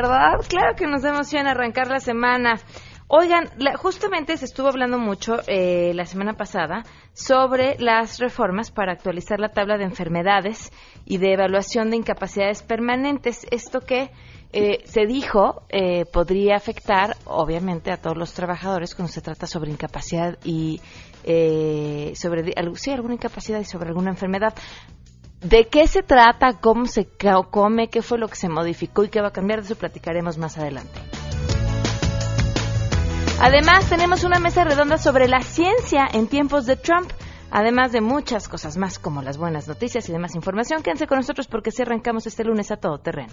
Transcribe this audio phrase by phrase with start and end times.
[0.00, 0.40] ¿verdad?
[0.48, 2.54] Claro que nos emociona arrancar la semana.
[3.06, 9.40] Oigan, justamente se estuvo hablando mucho eh, la semana pasada sobre las reformas para actualizar
[9.40, 10.72] la tabla de enfermedades
[11.04, 13.46] y de evaluación de incapacidades permanentes.
[13.50, 14.10] Esto que
[14.52, 19.70] eh, se dijo eh, podría afectar, obviamente, a todos los trabajadores cuando se trata sobre
[19.70, 20.80] incapacidad y
[21.24, 22.44] eh, sobre
[22.76, 24.54] sí, alguna incapacidad y sobre alguna enfermedad.
[25.42, 26.60] ¿De qué se trata?
[26.60, 27.08] ¿Cómo se
[27.50, 27.88] come?
[27.88, 29.60] ¿Qué fue lo que se modificó y qué va a cambiar?
[29.60, 31.00] De eso platicaremos más adelante.
[33.40, 37.10] Además, tenemos una mesa redonda sobre la ciencia en tiempos de Trump,
[37.50, 40.82] además de muchas cosas más como las buenas noticias y demás información.
[40.82, 43.32] Quédense con nosotros porque si arrancamos este lunes a todo terreno.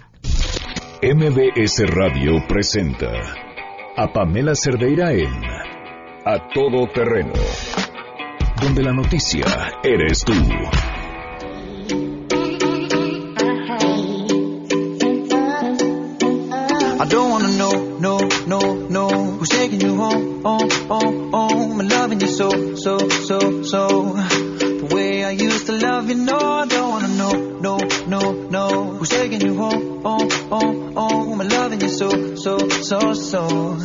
[1.02, 3.12] MBS Radio presenta
[3.96, 5.44] a Pamela Cerdeira en
[6.24, 7.34] A Todo Terreno,
[8.62, 9.44] donde la noticia
[9.84, 10.32] eres tú.
[11.90, 11.94] I
[17.08, 22.20] don't wanna know, no, no, no, who's taking you home, home, home, home, I'm loving
[22.20, 26.90] you so, so, so, so, the way I used to love you, no, I don't
[26.90, 31.88] wanna know, no, no, no, who's taking you home, home, home, home, I'm loving you
[31.88, 33.78] so, so, so, so.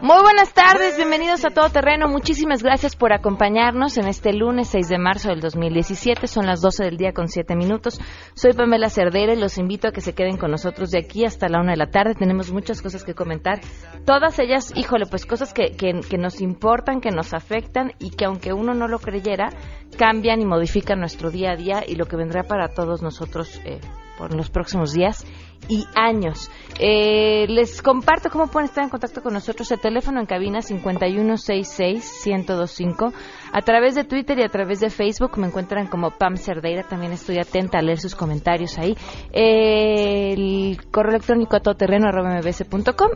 [0.00, 2.08] Muy buenas tardes, bienvenidos a Todo Terreno.
[2.08, 6.26] Muchísimas gracias por acompañarnos en este lunes 6 de marzo del 2017.
[6.26, 8.00] Son las 12 del día con 7 minutos.
[8.34, 11.48] Soy Pamela Cerdera y los invito a que se queden con nosotros de aquí hasta
[11.48, 12.16] la 1 de la tarde.
[12.16, 13.60] Tenemos muchas cosas que comentar.
[14.04, 18.52] Todas ellas, híjole, pues cosas que, que, nos importan, que nos afectan y que aunque
[18.52, 19.50] uno no lo creyera,
[19.96, 23.80] cambian y modifican nuestro día a día y lo que vendrá para todos nosotros eh,
[24.18, 25.24] por los próximos días
[25.68, 26.50] y años.
[26.78, 29.70] Eh, les comparto cómo pueden estar en contacto con nosotros.
[29.70, 33.12] El teléfono en cabina 5166-1025.
[33.52, 36.82] A través de Twitter y a través de Facebook me encuentran como Pam Cerdeira.
[36.84, 38.96] También estoy atenta a leer sus comentarios ahí.
[39.32, 41.60] el correo electrónico a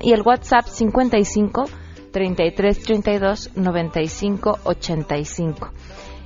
[0.01, 1.65] y el WhatsApp 55
[2.13, 5.71] 33 32 95 85.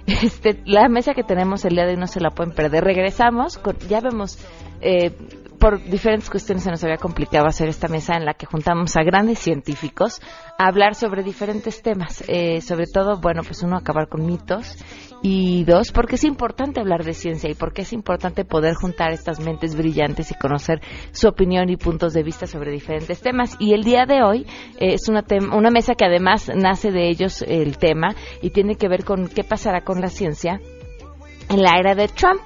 [0.08, 2.82] Este, la mesa que tenemos el día de hoy no se la pueden perder.
[2.82, 4.38] Regresamos, ya vemos
[4.80, 5.12] eh,
[5.58, 9.02] por diferentes cuestiones se nos había complicado hacer esta mesa en la que juntamos a
[9.02, 10.20] grandes científicos
[10.58, 14.76] a hablar sobre diferentes temas, eh, sobre todo, bueno, pues uno acabar con mitos
[15.22, 19.40] y dos, porque es importante hablar de ciencia y porque es importante poder juntar estas
[19.40, 20.80] mentes brillantes y conocer
[21.12, 23.56] su opinión y puntos de vista sobre diferentes temas.
[23.58, 24.46] Y el día de hoy
[24.78, 28.88] eh, es una, una mesa que además nace de ellos el tema y tiene que
[28.88, 30.60] ver con qué pasará con la ciencia
[31.48, 32.42] en la era de Trump.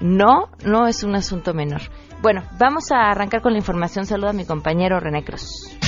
[0.00, 1.82] No, no es un asunto menor.
[2.22, 4.06] Bueno, vamos a arrancar con la información.
[4.06, 5.78] Saluda a mi compañero René Cruz.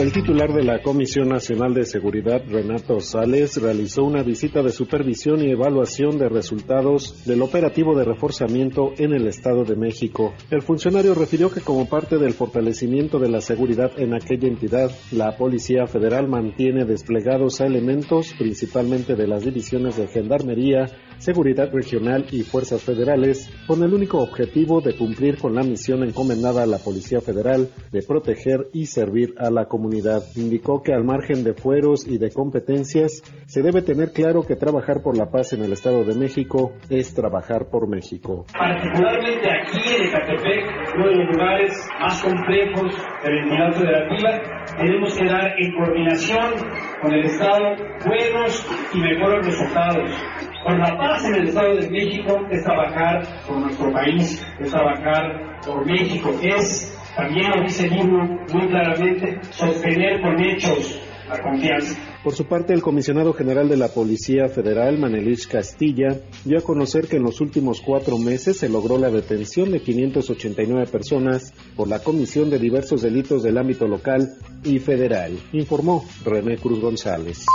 [0.00, 5.42] El titular de la Comisión Nacional de Seguridad, Renato Sales, realizó una visita de supervisión
[5.42, 10.32] y evaluación de resultados del operativo de reforzamiento en el Estado de México.
[10.50, 15.36] El funcionario refirió que como parte del fortalecimiento de la seguridad en aquella entidad, la
[15.36, 20.86] Policía Federal mantiene desplegados a elementos, principalmente de las divisiones de Gendarmería,
[21.20, 26.62] Seguridad Regional y Fuerzas Federales, con el único objetivo de cumplir con la misión encomendada
[26.62, 31.44] a la Policía Federal de proteger y servir a la comunidad Indicó que al margen
[31.44, 35.62] de fueros y de competencias, se debe tener claro que trabajar por la paz en
[35.62, 38.46] el Estado de México es trabajar por México.
[38.56, 45.18] Particularmente aquí en Ecatepec, uno de los lugares más complejos de la entidad federativa, tenemos
[45.18, 46.54] que dar en coordinación
[47.02, 47.76] con el Estado
[48.06, 50.49] buenos y mejores resultados.
[50.64, 55.58] Con la paz en el Estado de México es trabajar por nuestro país, es trabajar
[55.64, 61.98] por México, es también lo dice el muy claramente, sostener con hechos la confianza.
[62.22, 66.08] Por su parte, el comisionado general de la Policía Federal, Manelich Castilla,
[66.44, 70.86] dio a conocer que en los últimos cuatro meses se logró la detención de 589
[70.86, 74.28] personas por la comisión de diversos delitos del ámbito local
[74.64, 77.46] y federal, informó René Cruz González.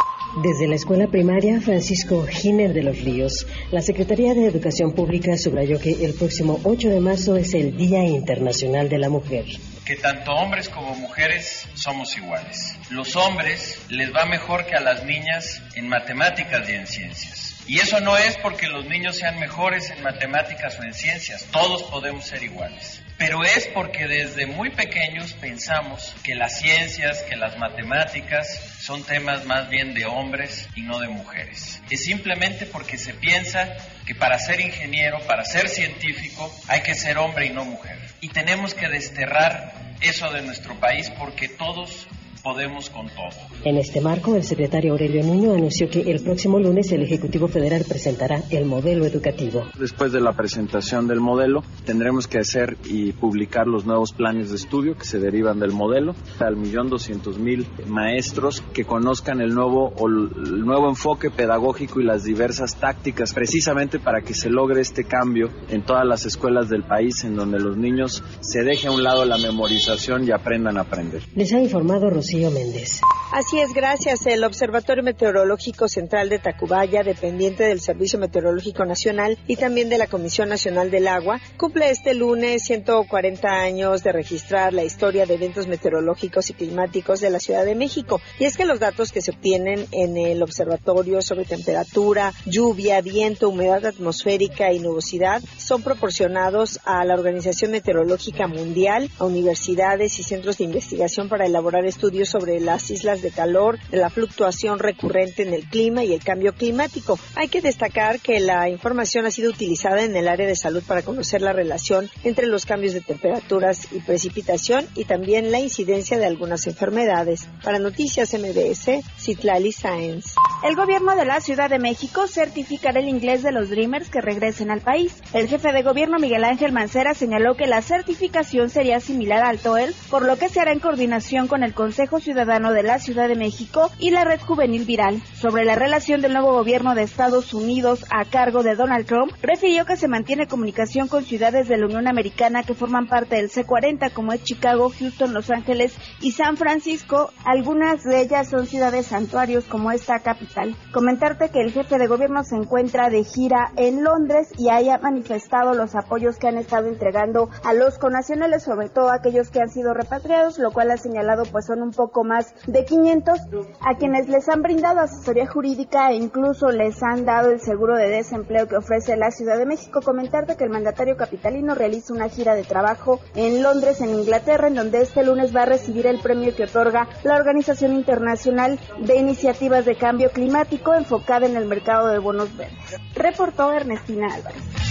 [0.43, 5.79] Desde la escuela primaria Francisco Giner de los Ríos, la Secretaría de Educación Pública subrayó
[5.79, 9.45] que el próximo 8 de marzo es el Día Internacional de la Mujer.
[9.85, 12.77] Que tanto hombres como mujeres somos iguales.
[12.89, 17.63] Los hombres les va mejor que a las niñas en matemáticas y en ciencias.
[17.65, 21.83] Y eso no es porque los niños sean mejores en matemáticas o en ciencias, todos
[21.83, 27.57] podemos ser iguales pero es porque desde muy pequeños pensamos que las ciencias, que las
[27.57, 31.81] matemáticas son temas más bien de hombres y no de mujeres.
[31.89, 37.17] Es simplemente porque se piensa que para ser ingeniero, para ser científico, hay que ser
[37.17, 37.97] hombre y no mujer.
[38.21, 42.07] Y tenemos que desterrar eso de nuestro país porque todos
[42.45, 43.25] podemos con todo.
[43.63, 47.83] En este marco, el secretario Aurelio Nuño anunció que el próximo lunes el Ejecutivo Federal
[47.89, 49.63] presentará el modelo educativo.
[49.79, 54.57] Después de la presentación del modelo, tendremos que hacer y publicar los nuevos planes de
[54.57, 59.95] estudio que se derivan del modelo al millón doscientos mil maestros que conozcan el nuevo,
[60.05, 65.49] el nuevo enfoque pedagógico y las diversas tácticas precisamente para que se logre este cambio
[65.69, 69.25] en todas las escuelas del país en donde los niños se deje a un lado
[69.25, 71.23] la memorización y aprendan a aprender.
[71.33, 73.01] Les ha informado Rocío Méndez.
[73.31, 74.25] Así es, gracias.
[74.27, 80.07] El Observatorio Meteorológico Central de Tacubaya, dependiente del Servicio Meteorológico Nacional y también de la
[80.07, 85.67] Comisión Nacional del Agua, cumple este lunes 140 años de registrar la historia de eventos
[85.67, 88.21] meteorológicos y climáticos de la Ciudad de México.
[88.39, 93.49] Y es que los datos que se obtienen en el observatorio sobre temperatura, lluvia, viento,
[93.49, 100.57] humedad atmosférica y nubosidad son proporcionados a la Organización Meteorológica Mundial, a universidades y centros
[100.59, 105.53] de investigación para elaborar estudios sobre las islas de calor, de la fluctuación recurrente en
[105.53, 107.19] el clima y el cambio climático.
[107.35, 111.01] Hay que destacar que la información ha sido utilizada en el área de salud para
[111.01, 116.25] conocer la relación entre los cambios de temperaturas y precipitación y también la incidencia de
[116.25, 117.47] algunas enfermedades.
[117.63, 120.35] Para Noticias MBS, Citlali Science.
[120.63, 124.71] El gobierno de la Ciudad de México certificará el inglés de los Dreamers que regresen
[124.71, 125.13] al país.
[125.33, 129.93] El jefe de gobierno Miguel Ángel Mancera señaló que la certificación sería similar al TOEL,
[130.09, 133.35] por lo que se hará en coordinación con el Consejo Ciudadano de la Ciudad de
[133.35, 135.21] México y la Red Juvenil Viral.
[135.35, 139.85] Sobre la relación del nuevo gobierno de Estados Unidos a cargo de Donald Trump, refirió
[139.85, 144.13] que se mantiene comunicación con ciudades de la Unión Americana que forman parte del C40
[144.13, 147.31] como es Chicago, Houston, Los Ángeles y San Francisco.
[147.43, 150.75] Algunas de ellas son ciudades santuarios como esta capital.
[150.93, 155.73] Comentarte que el jefe de gobierno se encuentra de gira en Londres y haya manifestado
[155.73, 159.93] los apoyos que han estado entregando a los conacionales, sobre todo aquellos que han sido
[159.93, 163.39] repatriados, lo cual ha señalado pues son un poco más de 500
[163.81, 168.09] a quienes les han brindado asesoría jurídica e incluso les han dado el seguro de
[168.09, 170.01] desempleo que ofrece la Ciudad de México.
[170.01, 174.75] Comentarte que el mandatario capitalino realiza una gira de trabajo en Londres, en Inglaterra, en
[174.75, 179.85] donde este lunes va a recibir el premio que otorga la Organización Internacional de Iniciativas
[179.85, 182.97] de Cambio Climático enfocada en el mercado de bonos verdes.
[183.15, 184.84] Reportó Ernestina Álvarez.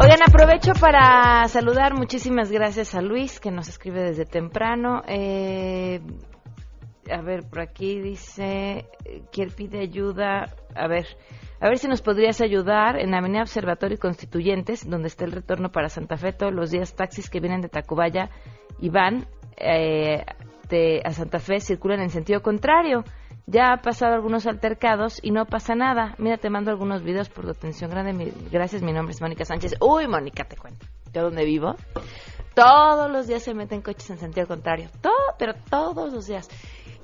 [0.00, 1.92] Oigan, aprovecho para saludar.
[1.92, 5.02] Muchísimas gracias a Luis, que nos escribe desde temprano.
[5.08, 6.00] Eh,
[7.10, 8.86] a ver, por aquí dice,
[9.32, 10.54] ¿quién pide ayuda?
[10.76, 11.04] A ver,
[11.58, 15.72] a ver si nos podrías ayudar en la Avenida Observatorio Constituyentes, donde está el retorno
[15.72, 18.30] para Santa Fe, todos los días taxis que vienen de Tacubaya
[18.78, 20.24] y van eh,
[20.68, 23.02] de, a Santa Fe circulan en sentido contrario.
[23.50, 26.14] Ya ha pasado algunos altercados y no pasa nada.
[26.18, 28.34] Mira, te mando algunos videos por tu atención grande.
[28.52, 29.76] Gracias, mi nombre es Mónica Sánchez.
[29.80, 30.84] Uy, Mónica, te cuento.
[31.14, 31.74] Yo donde vivo,
[32.52, 34.90] todos los días se meten coches en sentido contrario.
[35.00, 36.46] Todo, pero todos los días.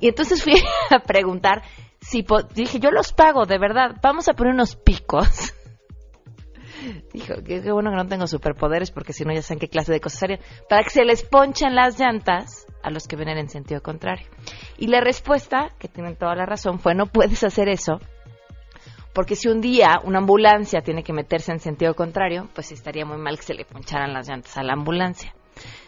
[0.01, 0.53] Y entonces fui
[0.91, 1.63] a preguntar
[2.03, 3.97] si dije, yo los pago, de verdad.
[4.03, 5.55] Vamos a poner unos picos.
[7.15, 9.93] Dijo, qué, qué bueno que no tengo superpoderes porque si no ya saben qué clase
[9.93, 10.41] de cosas harían.
[10.69, 14.27] Para que se les ponchen las llantas a los que vienen en sentido contrario.
[14.79, 17.99] Y la respuesta, que tienen toda la razón, fue no puedes hacer eso
[19.15, 23.17] porque si un día una ambulancia tiene que meterse en sentido contrario, pues estaría muy
[23.17, 25.33] mal que se le poncharan las llantas a la ambulancia.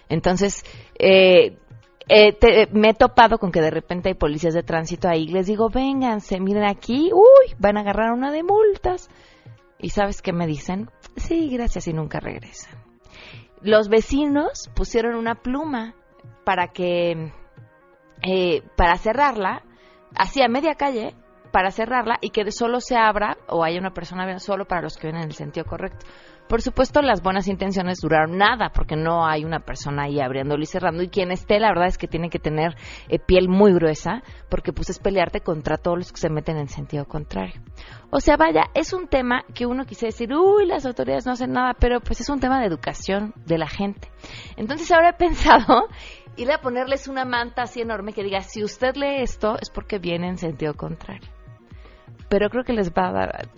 [0.09, 0.63] Entonces,
[0.97, 1.59] eh,
[2.09, 5.27] eh, te- me he topado con que de repente hay policías de tránsito ahí.
[5.27, 9.11] Les digo, vénganse, miren aquí, uy, van a agarrar una de multas.
[9.81, 10.89] ¿Y sabes qué me dicen?
[11.17, 12.79] Sí, gracias y nunca regresan.
[13.61, 15.95] Los vecinos pusieron una pluma
[16.45, 17.33] para que,
[18.23, 19.63] eh, para cerrarla,
[20.17, 21.15] hacia media calle,
[21.53, 25.07] para cerrarla y que solo se abra o haya una persona solo para los que
[25.07, 26.07] vienen en el sentido correcto.
[26.49, 30.67] Por supuesto, las buenas intenciones duraron nada, porque no hay una persona ahí abriéndolo y
[30.67, 31.03] cerrando.
[31.03, 32.77] Y quien esté, la verdad es que tiene que tener
[33.09, 36.69] eh, piel muy gruesa, porque pues es pelearte contra todos los que se meten en
[36.69, 37.61] sentido contrario.
[38.11, 41.53] O sea, vaya, es un tema que uno quisiera decir, uy, las autoridades no hacen
[41.53, 44.09] nada, pero pues es un tema de educación de la gente.
[44.57, 45.89] Entonces ahora he pensado
[46.37, 49.99] ir a ponerles una manta así enorme que diga, si usted lee esto, es porque
[49.99, 51.36] viene en sentido contrario
[52.29, 53.49] pero creo que les va a dar.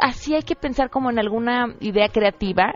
[0.00, 2.74] así hay que pensar como en alguna idea creativa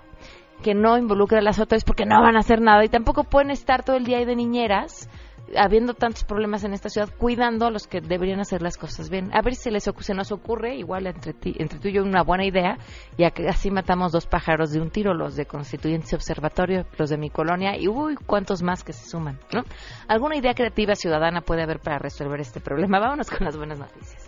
[0.62, 3.50] que no involucre a las autoridades porque no van a hacer nada y tampoco pueden
[3.50, 5.08] estar todo el día ahí de niñeras
[5.56, 9.28] habiendo tantos problemas en esta ciudad cuidando a los que deberían hacer las cosas bien.
[9.34, 12.02] A ver si les ocu- se nos ocurre igual entre ti, entre tú y yo
[12.04, 12.78] una buena idea
[13.18, 17.28] y así matamos dos pájaros de un tiro, los de Constituyentes Observatorio, los de mi
[17.28, 19.62] colonia y uy, cuántos más que se suman, ¿no?
[20.08, 22.98] Alguna idea creativa ciudadana puede haber para resolver este problema.
[23.00, 24.21] Vámonos con las buenas noticias.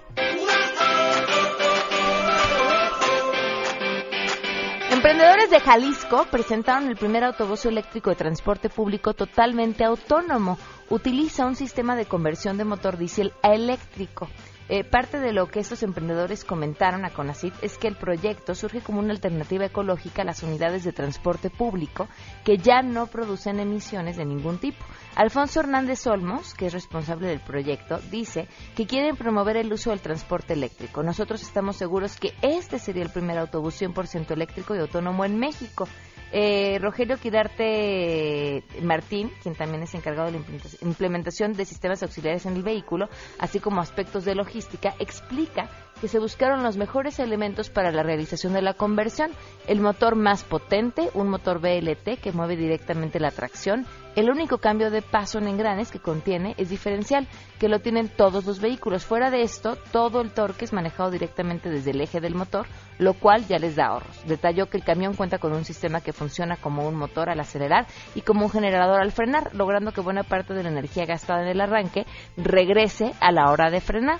[5.04, 10.56] Emprendedores de Jalisco presentaron el primer autobús eléctrico de transporte público totalmente autónomo.
[10.88, 14.30] Utiliza un sistema de conversión de motor diésel a eléctrico.
[14.70, 18.80] Eh, parte de lo que estos emprendedores comentaron a CONACIT es que el proyecto surge
[18.80, 22.08] como una alternativa ecológica a las unidades de transporte público
[22.44, 24.82] que ya no producen emisiones de ningún tipo.
[25.16, 30.00] Alfonso Hernández Olmos, que es responsable del proyecto, dice que quieren promover el uso del
[30.00, 31.02] transporte eléctrico.
[31.02, 35.86] Nosotros estamos seguros que este sería el primer autobús 100% eléctrico y autónomo en México.
[36.36, 40.44] Eh, Rogelio Quidarte Martín, quien también es encargado de la
[40.80, 45.70] implementación de sistemas auxiliares en el vehículo, así como aspectos de logística, explica
[46.04, 49.30] que se buscaron los mejores elementos para la realización de la conversión.
[49.66, 53.86] El motor más potente, un motor BLT que mueve directamente la tracción.
[54.14, 57.26] El único cambio de paso en engranes que contiene es diferencial,
[57.58, 59.06] que lo tienen todos los vehículos.
[59.06, 62.66] Fuera de esto, todo el torque es manejado directamente desde el eje del motor,
[62.98, 64.26] lo cual ya les da ahorros.
[64.26, 67.86] Detalló que el camión cuenta con un sistema que funciona como un motor al acelerar
[68.14, 71.48] y como un generador al frenar, logrando que buena parte de la energía gastada en
[71.48, 72.04] el arranque
[72.36, 74.18] regrese a la hora de frenar.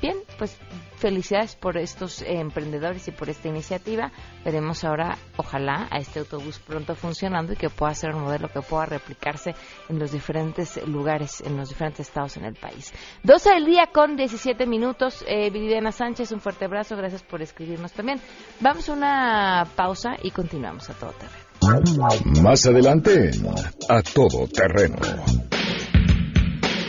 [0.00, 0.56] Bien, pues
[1.00, 4.12] felicidades por estos eh, emprendedores y por esta iniciativa.
[4.44, 8.60] Veremos ahora, ojalá, a este autobús pronto funcionando y que pueda ser un modelo que
[8.60, 9.54] pueda replicarse
[9.88, 12.92] en los diferentes lugares, en los diferentes estados en el país.
[13.24, 15.24] 12 del día con 17 minutos.
[15.26, 16.96] Eh, Viviana Sánchez, un fuerte abrazo.
[16.96, 18.20] Gracias por escribirnos también.
[18.60, 21.50] Vamos a una pausa y continuamos a todo terreno.
[22.42, 23.30] Más adelante,
[23.88, 24.96] a todo terreno.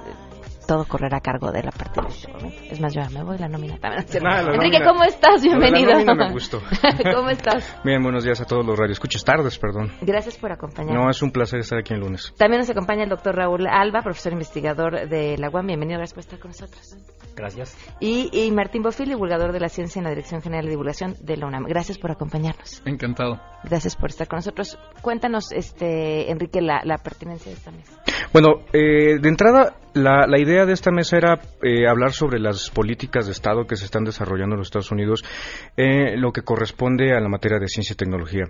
[0.66, 2.62] todo correrá a cargo de la parte de este momento.
[2.70, 4.04] Es más, yo me voy la nómina también.
[4.26, 5.42] Ah, Enrique, ¿cómo estás?
[5.42, 5.98] Bienvenido.
[6.00, 6.60] La me gustó.
[7.14, 7.76] ¿Cómo estás?
[7.84, 9.24] Bien, buenos días a todos los radioescuchas.
[9.24, 9.92] Tardes, perdón.
[10.02, 11.04] Gracias por acompañarnos.
[11.04, 12.34] No, es un placer estar aquí el lunes.
[12.36, 15.66] También nos acompaña el doctor Raúl Alba, profesor investigador de la UAM.
[15.66, 16.96] Bienvenido, gracias por estar con nosotros.
[17.36, 17.76] Gracias.
[18.00, 21.36] Y, y Martín Bofil, divulgador de la ciencia en la Dirección General de Divulgación de
[21.36, 21.64] la UNAM.
[21.64, 22.82] Gracias por acompañarnos.
[22.84, 23.40] Encantado.
[23.64, 24.78] Gracias por estar con nosotros.
[25.02, 27.92] Cuéntanos, este Enrique, la, la pertinencia de esta mesa.
[28.36, 32.68] Bueno, eh, de entrada, la, la, idea de esta mesa era eh, hablar sobre las
[32.68, 35.24] políticas de Estado que se están desarrollando en los Estados Unidos,
[35.74, 38.44] eh, lo que corresponde a la materia de ciencia y tecnología.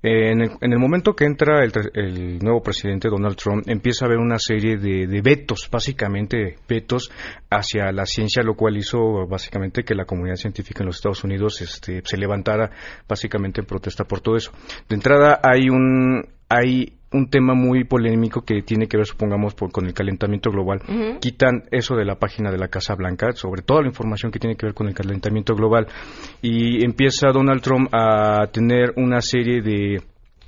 [0.00, 4.04] Eh, en, el, en, el, momento que entra el, el, nuevo presidente Donald Trump, empieza
[4.04, 7.10] a haber una serie de, de, vetos, básicamente vetos
[7.50, 11.60] hacia la ciencia, lo cual hizo básicamente que la comunidad científica en los Estados Unidos
[11.62, 12.70] este, se levantara
[13.08, 14.52] básicamente en protesta por todo eso.
[14.88, 19.70] De entrada hay un hay un tema muy polémico que tiene que ver, supongamos, por,
[19.70, 20.80] con el calentamiento global.
[20.88, 21.20] Uh -huh.
[21.20, 24.56] Quitan eso de la página de la Casa Blanca, sobre toda la información que tiene
[24.56, 25.86] que ver con el calentamiento global,
[26.40, 30.00] y empieza Donald Trump a tener una serie de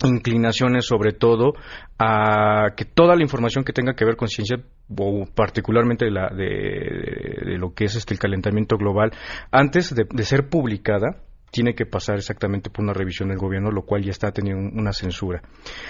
[0.04, 1.54] inclinaciones sobre todo
[1.98, 4.58] a que toda la información que tenga que ver con ciencia
[4.98, 9.12] o particularmente de, la, de, de, de lo que es este el calentamiento global
[9.50, 11.22] antes de, de ser publicada
[11.54, 14.92] tiene que pasar exactamente por una revisión del gobierno, lo cual ya está teniendo una
[14.92, 15.40] censura.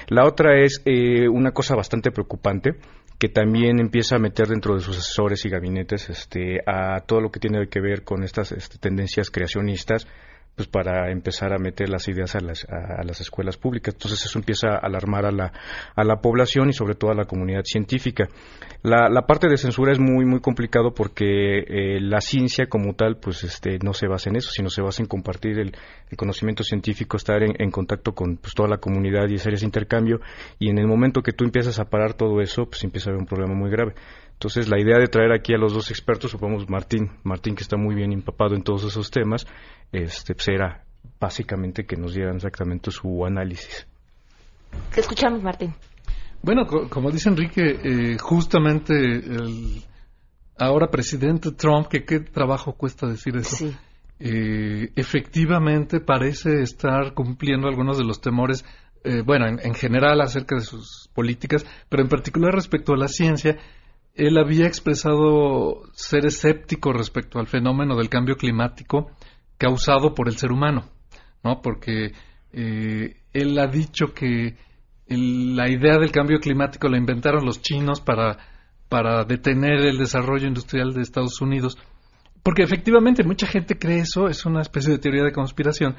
[0.08, 2.74] La otra es eh, una cosa bastante preocupante
[3.18, 7.30] que también empieza a meter dentro de sus asesores y gabinetes este, a todo lo
[7.30, 10.06] que tiene que ver con estas este, tendencias creacionistas
[10.56, 13.94] pues para empezar a meter las ideas a las, a, las escuelas públicas.
[13.94, 15.52] Entonces eso empieza a alarmar a la,
[15.96, 18.28] a la población y sobre todo a la comunidad científica.
[18.82, 23.16] La, la parte de censura es muy, muy complicado porque eh, la ciencia como tal
[23.16, 25.72] pues este, no se basa en eso, sino se basa en compartir el,
[26.10, 29.64] el conocimiento científico, estar en, en contacto con pues, toda la comunidad y hacer ese
[29.64, 30.20] intercambio
[30.58, 33.22] y en el momento que tú empiezas a parar todo eso, pues empieza a haber
[33.22, 33.94] un problema muy grave.
[34.34, 37.76] Entonces, la idea de traer aquí a los dos expertos, supongamos Martín, Martín que está
[37.76, 39.46] muy bien empapado en todos esos temas,
[39.90, 40.84] este, pues era
[41.18, 43.86] básicamente que nos dieran exactamente su análisis.
[44.92, 45.74] Te escuchamos, Martín.
[46.42, 49.82] Bueno, co como dice Enrique, eh, justamente el
[50.58, 53.76] ahora presidente Trump, que qué trabajo cuesta decir eso, sí.
[54.20, 58.64] eh, efectivamente parece estar cumpliendo algunos de los temores,
[59.04, 63.08] eh, bueno, en, en general acerca de sus políticas, pero en particular respecto a la
[63.08, 63.56] ciencia,
[64.14, 69.10] él había expresado ser escéptico respecto al fenómeno del cambio climático
[69.58, 70.84] causado por el ser humano,
[71.42, 71.60] ¿no?
[71.60, 72.12] Porque
[72.52, 74.56] eh, él ha dicho que
[75.08, 78.38] la idea del cambio climático la inventaron los chinos para,
[78.88, 81.76] para detener el desarrollo industrial de Estados Unidos.
[82.42, 85.96] Porque efectivamente mucha gente cree eso, es una especie de teoría de conspiración,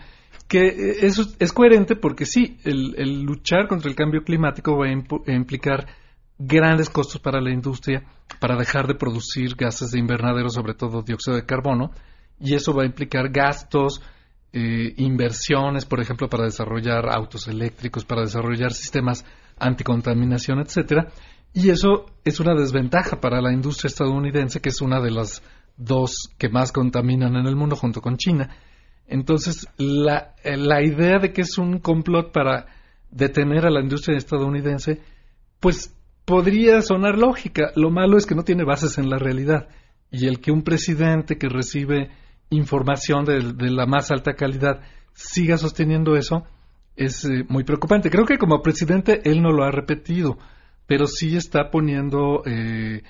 [0.47, 5.33] que eh, eso es coherente porque sí, el, luchar contra el cambio climático va a
[5.33, 5.87] implicar
[6.37, 8.03] grandes costos para la industria,
[8.39, 11.91] para dejar de producir gases de invernadero, sobre todo dióxido de carbono,
[12.39, 14.01] y eso va a implicar gastos,
[14.51, 19.25] eh, inversiones, por ejemplo, para desarrollar autos eléctricos, para desarrollar sistemas
[19.57, 21.07] anticontaminación, etcétera.
[21.53, 25.41] Y eso es una desventaja para la industria estadounidense, que es una de las
[25.77, 28.49] dos que más contaminan en el mundo junto con China.
[29.07, 32.65] Entonces, la, la idea de que es un complot para
[33.11, 35.01] detener a la industria estadounidense,
[35.59, 35.95] pues
[36.25, 37.71] podría sonar lógica.
[37.75, 39.67] Lo malo es que no tiene bases en la realidad.
[40.11, 42.09] Y el que un presidente que recibe
[42.49, 43.41] información de,
[43.71, 44.81] la más alta calidad
[45.13, 46.43] siga sosteniendo eso
[46.95, 48.09] es eh, muy preocupante.
[48.09, 50.37] Creo que como presidente él no lo ha repetido,
[50.87, 53.03] pero sí está poniendo, eh,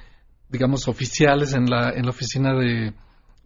[0.49, 2.93] digamos, oficiales en la, en la oficina de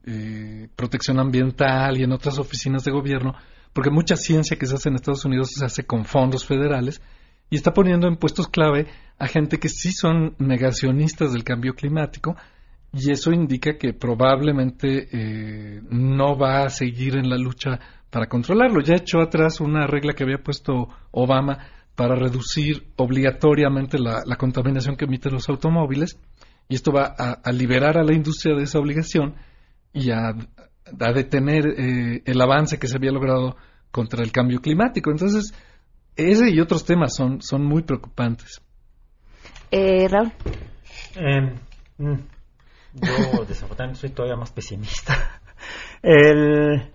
[0.06, 3.36] eh, protección ambiental y en otras oficinas de gobierno,
[3.74, 7.02] porque mucha ciencia que se hace en Estados Unidos se hace con fondos federales
[7.50, 8.88] y está poniendo en puestos clave
[9.20, 12.38] a gente que sí son negacionistas del cambio climático
[12.94, 18.82] y eso indica que probablemente eh, no va a seguir en la lucha para controlarlo.
[18.82, 21.60] Ya echó atrás una regla que había puesto Obama
[21.96, 26.18] para reducir obligatoriamente la, contaminación que emiten los automóviles
[26.70, 29.36] y esto va a, liberar a la industria de esa obligación
[29.92, 30.34] y a,
[31.14, 33.58] detener eh, el avance que se había logrado
[33.92, 35.12] contra el cambio climático.
[35.12, 35.54] Entonces,
[36.16, 38.62] ese y otros temas son muy preocupantes.
[39.72, 40.32] Eh, Raúl.
[41.16, 41.56] Eh,
[41.98, 42.20] mm,
[42.94, 45.42] yo, desafortunadamente, soy todavía más pesimista.
[46.02, 46.92] El...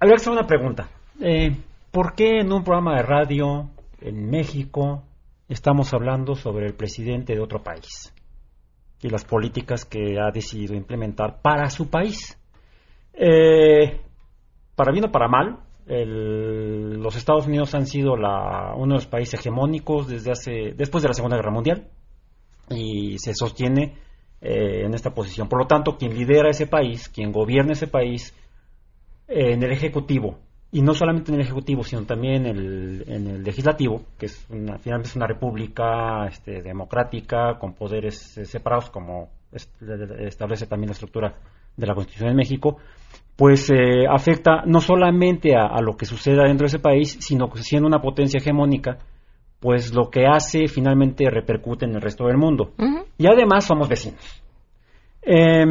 [0.00, 0.88] Que hacer una pregunta.
[1.20, 1.54] Eh,
[1.90, 5.04] ¿Por qué en un programa de radio en México
[5.48, 8.12] estamos hablando sobre el presidente de otro país
[9.02, 12.38] y las políticas que ha decidido implementar para su país?
[13.12, 14.00] Eh,
[14.74, 15.58] para bien o para mal,
[15.90, 21.08] los Estados Unidos han sido la, uno de los países hegemónicos desde hace, después de
[21.08, 21.88] la Segunda Guerra Mundial
[22.68, 23.96] y se sostiene
[24.40, 25.48] eh, en esta posición.
[25.48, 28.34] Por lo tanto, quien lidera ese país, quien gobierna ese país
[29.26, 30.38] eh, en el Ejecutivo,
[30.72, 35.08] y no solamente en el Ejecutivo, sino también en el, Legislativo, que es una, finalmente
[35.08, 41.34] es una república este, democrática con poderes separados, como establece también la estructura
[41.76, 42.76] de la Constitución de México,
[43.40, 43.72] pues
[44.06, 47.88] afecta no solamente a, a, lo que suceda dentro de ese país, sino que siendo
[47.88, 48.98] una potencia hegemónica,
[49.60, 52.72] pues lo que hace finalmente repercute en el resto del mundo.
[53.16, 54.42] Y además somos vecinos.
[55.22, 55.64] Eh,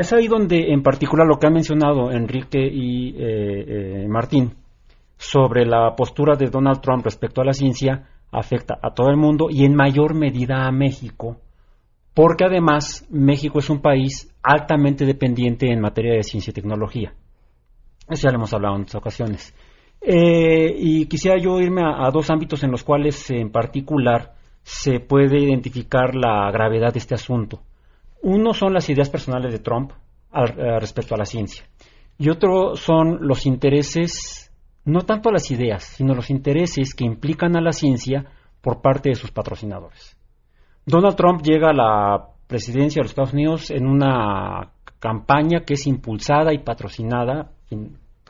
[0.00, 4.54] es ahí donde en particular lo que han mencionado Enrique y eh, eh, Martín
[5.16, 9.46] sobre la postura de Donald Trump respecto a la ciencia afecta a todo el mundo
[9.50, 11.38] y en mayor medida a México,
[12.18, 17.14] porque además México es un país altamente dependiente en materia de ciencia y tecnología.
[18.08, 19.54] Eso ya lo hemos hablado en otras ocasiones.
[20.00, 25.38] Eh, y quisiera yo irme a, dos ámbitos en los cuales en particular se puede
[25.38, 27.62] identificar la gravedad de este asunto.
[28.20, 29.92] Uno son las ideas personales de Trump
[30.80, 31.66] respecto a la ciencia
[32.18, 34.52] y otro son los intereses,
[34.84, 38.24] no tanto las ideas, sino los intereses que implican a la ciencia
[38.60, 40.17] por parte de sus patrocinadores.
[40.88, 45.86] Donald Trump llega a la presidencia de los Estados Unidos en una campaña que es
[45.86, 47.50] impulsada y patrocinada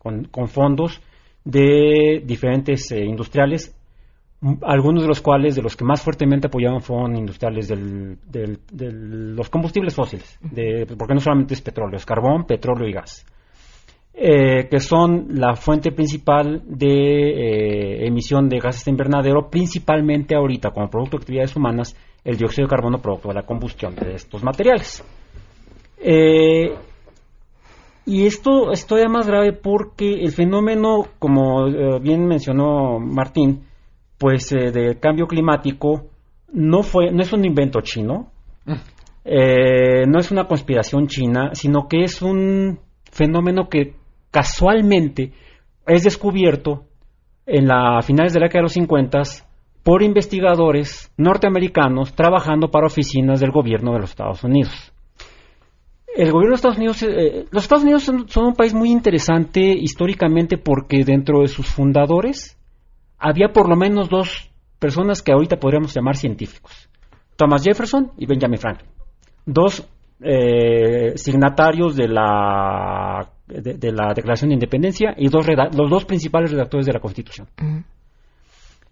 [0.00, 1.00] con fondos
[1.44, 3.74] de diferentes eh, industriales,
[4.62, 8.58] algunos de los cuales, de los que más fuertemente apoyaban, fueron industriales de
[8.92, 10.38] los combustibles fósiles,
[10.96, 13.24] porque no solamente es petróleo, es carbón, petróleo y gas,
[14.12, 20.70] eh, que son la fuente principal de eh, emisión de gases de invernadero, principalmente ahorita,
[20.70, 21.96] como producto de actividades humanas,
[22.28, 25.04] el dióxido de carbono producto de la combustión de estos materiales.
[28.08, 33.66] Y esto es todavía más grave porque el fenómeno, como eh, bien mencionó Martín,
[34.16, 36.06] pues eh, del cambio climático
[36.50, 38.30] no fue, no es un invento chino,
[39.26, 42.78] eh, no es una conspiración china, sino que es un
[43.12, 43.96] fenómeno que
[44.30, 45.34] casualmente
[45.86, 46.86] es descubierto
[47.44, 49.22] en la finales de la década de los 50
[49.88, 54.92] por investigadores norteamericanos trabajando para oficinas del gobierno de los Estados Unidos
[56.14, 60.58] el gobierno de Estados Unidos, eh, los Estados Unidos son, un país muy interesante históricamente
[60.58, 62.58] porque dentro de sus fundadores
[63.18, 66.90] había por lo menos dos personas que ahorita podríamos llamar científicos.
[67.36, 68.90] Thomas Jefferson y Benjamin Franklin.
[69.46, 69.88] Dos
[70.20, 76.84] eh, signatarios de la, de, la Declaración de Independencia y dos los dos principales redactores
[76.84, 77.46] de la Constitución.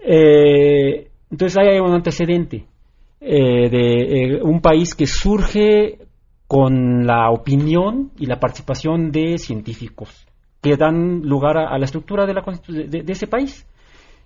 [0.08, 2.64] Eh, entonces hay un antecedente
[3.20, 5.98] eh, de un país que surge
[6.46, 10.26] con la opinión y la participación de científicos
[10.62, 13.66] que dan lugar a, la estructura de, la, de, de, ese país.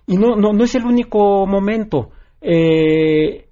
[0.07, 2.09] Y no, no, no es el único momento.
[2.41, 3.45] Eh,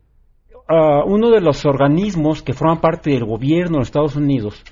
[1.05, 4.63] uno de los organismos que forman parte del gobierno de Estados Unidos,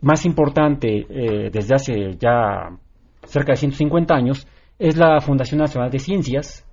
[0.00, 2.70] más importante eh, desde hace ya
[3.24, 4.46] cerca de 150 años,
[4.78, 6.65] es la Fundación Nacional de Ciencias,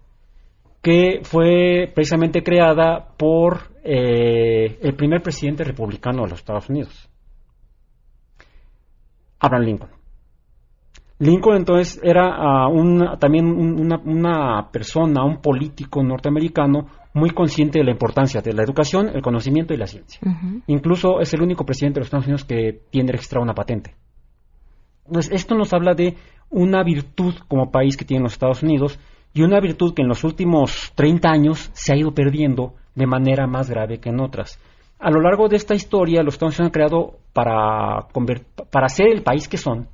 [0.83, 7.09] que fue precisamente creada por eh, el primer presidente republicano de los Estados Unidos,
[9.39, 9.89] Abraham Lincoln.
[11.19, 12.67] Lincoln entonces era ah,
[13.17, 19.21] también una, persona, un político norteamericano muy consciente de la importancia de la educación, el
[19.21, 20.19] conocimiento y la ciencia.
[20.67, 23.95] Incluso es el único presidente de los Estados Unidos que tiene registrada una patente.
[25.05, 26.17] Entonces, esto nos habla de
[26.49, 28.99] una virtud como país que tienen los Estados Unidos
[29.33, 33.47] y una virtud que en los últimos 30 años se ha ido perdiendo de manera
[33.47, 34.59] más grave que en otras.
[34.99, 38.07] A lo largo de esta historia, los Estados Unidos han creado para,
[38.71, 39.87] para ser el país que son,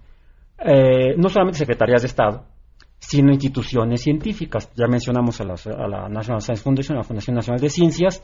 [0.60, 2.43] eh, no solamente secretarías de Estado,
[2.99, 4.71] sino instituciones científicas.
[4.75, 8.23] Ya mencionamos a, la National Science Foundation, a la Fundación Nacional de Ciencias,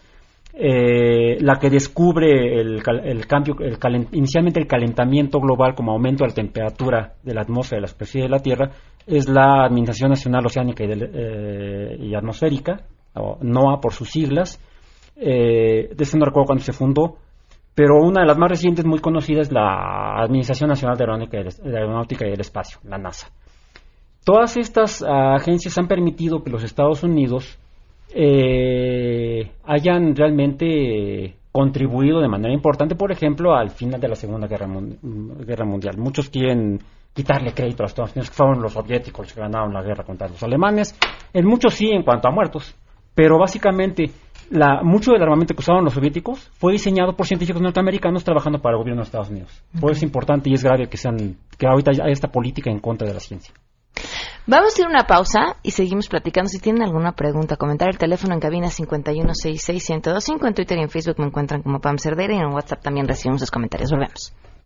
[0.53, 2.83] eh, la que descubre el,
[3.27, 3.55] cambio,
[4.11, 8.23] inicialmente el calentamiento global como aumento de la temperatura de la atmósfera de la superficie
[8.23, 8.71] de la Tierra,
[9.05, 12.81] es la Administración Nacional Oceánica y, eh, Atmosférica,
[13.15, 14.59] o NOAA por sus siglas.
[15.15, 17.17] Eh, de ese no recuerdo cuándo se fundó,
[17.73, 22.31] pero una de las más recientes, muy conocidas, es la Administración Nacional de Aeronáutica y
[22.31, 23.29] del Espacio, la NASA.
[24.25, 27.59] Todas estas ah, agencias han permitido que los Estados Unidos
[28.13, 34.67] eh, hayan realmente contribuido de manera importante, por ejemplo, al final de la Segunda Guerra,
[34.67, 35.97] Mundial.
[35.97, 36.79] Muchos quieren
[37.15, 40.03] quitarle crédito a los Estados Unidos, que fueron los soviéticos los que ganaron la guerra
[40.03, 40.95] contra los alemanes.
[41.33, 42.75] En muchos sí, en cuanto a muertos,
[43.15, 44.11] pero básicamente
[44.83, 48.79] mucho del armamento que usaban los soviéticos fue diseñado por científicos norteamericanos trabajando para el
[48.79, 49.63] gobierno de Estados Unidos.
[49.79, 52.79] Por eso es importante y es grave que sean que ahorita haya esta política en
[52.79, 53.53] contra de la ciencia.
[54.45, 56.49] Vamos a ir a una pausa y seguimos platicando.
[56.49, 60.47] Si tienen alguna pregunta, comentar el teléfono en cabina 5166125.
[60.47, 63.39] En Twitter y en Facebook me encuentran como Pam Cerdeira y en WhatsApp también recibimos
[63.39, 63.89] sus comentarios.
[63.89, 64.33] Volvemos.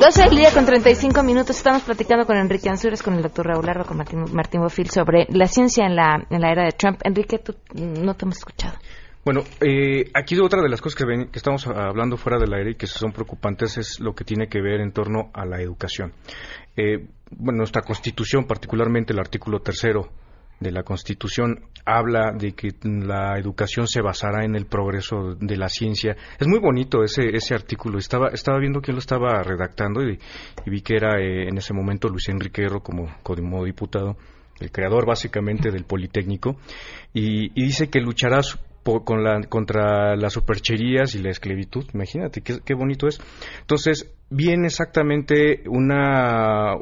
[0.00, 1.56] 12 del día con 35 minutos.
[1.56, 5.26] Estamos platicando con Enrique Ansures, con el doctor Raúl Larva, con Martín, Martín Bofil sobre
[5.30, 7.00] la ciencia en la, en la era de Trump.
[7.02, 8.74] Enrique, tú no te hemos escuchado.
[9.24, 12.74] Bueno, eh, aquí otra de las cosas que, que, estamos hablando fuera del aire y
[12.74, 16.12] que son preocupantes es lo que tiene que ver en torno a la educación.
[16.76, 20.10] Eh, bueno, nuestra Constitución, particularmente el artículo tercero
[20.60, 25.68] de la Constitución, habla de que la educación se basará en el progreso de la
[25.68, 26.16] ciencia.
[26.38, 27.98] Es muy bonito ese, ese artículo.
[27.98, 30.18] Estaba, estaba viendo quién lo estaba redactando y,
[30.66, 34.16] vi que era eh, en ese momento Luis Enrique como, como diputado
[34.60, 36.56] el creador básicamente del Politécnico,
[37.12, 38.40] y, dice que luchará
[38.82, 41.84] con la, contra las supercherías y la esclavitud.
[41.94, 43.20] Imagínate qué, bonito es.
[43.60, 46.74] Entonces, viene exactamente una,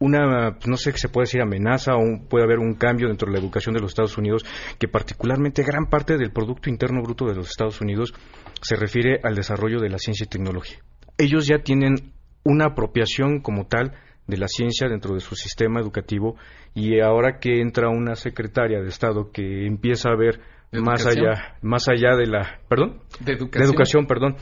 [0.00, 3.32] una, no sé qué se puede decir, amenaza o puede haber un cambio dentro de
[3.32, 4.44] la educación de los Estados Unidos,
[4.78, 8.14] que particularmente gran parte del Producto Interno Bruto de los Estados Unidos
[8.62, 10.78] se refiere al desarrollo de la ciencia y tecnología.
[11.16, 12.12] Ellos ya tienen
[12.44, 13.94] una apropiación como tal
[14.28, 16.36] de la ciencia dentro de su sistema educativo
[16.74, 20.40] y ahora que entra una secretaria de Estado que empieza a ver
[20.72, 24.36] más allá más allá de la perdón de educación, educación perdón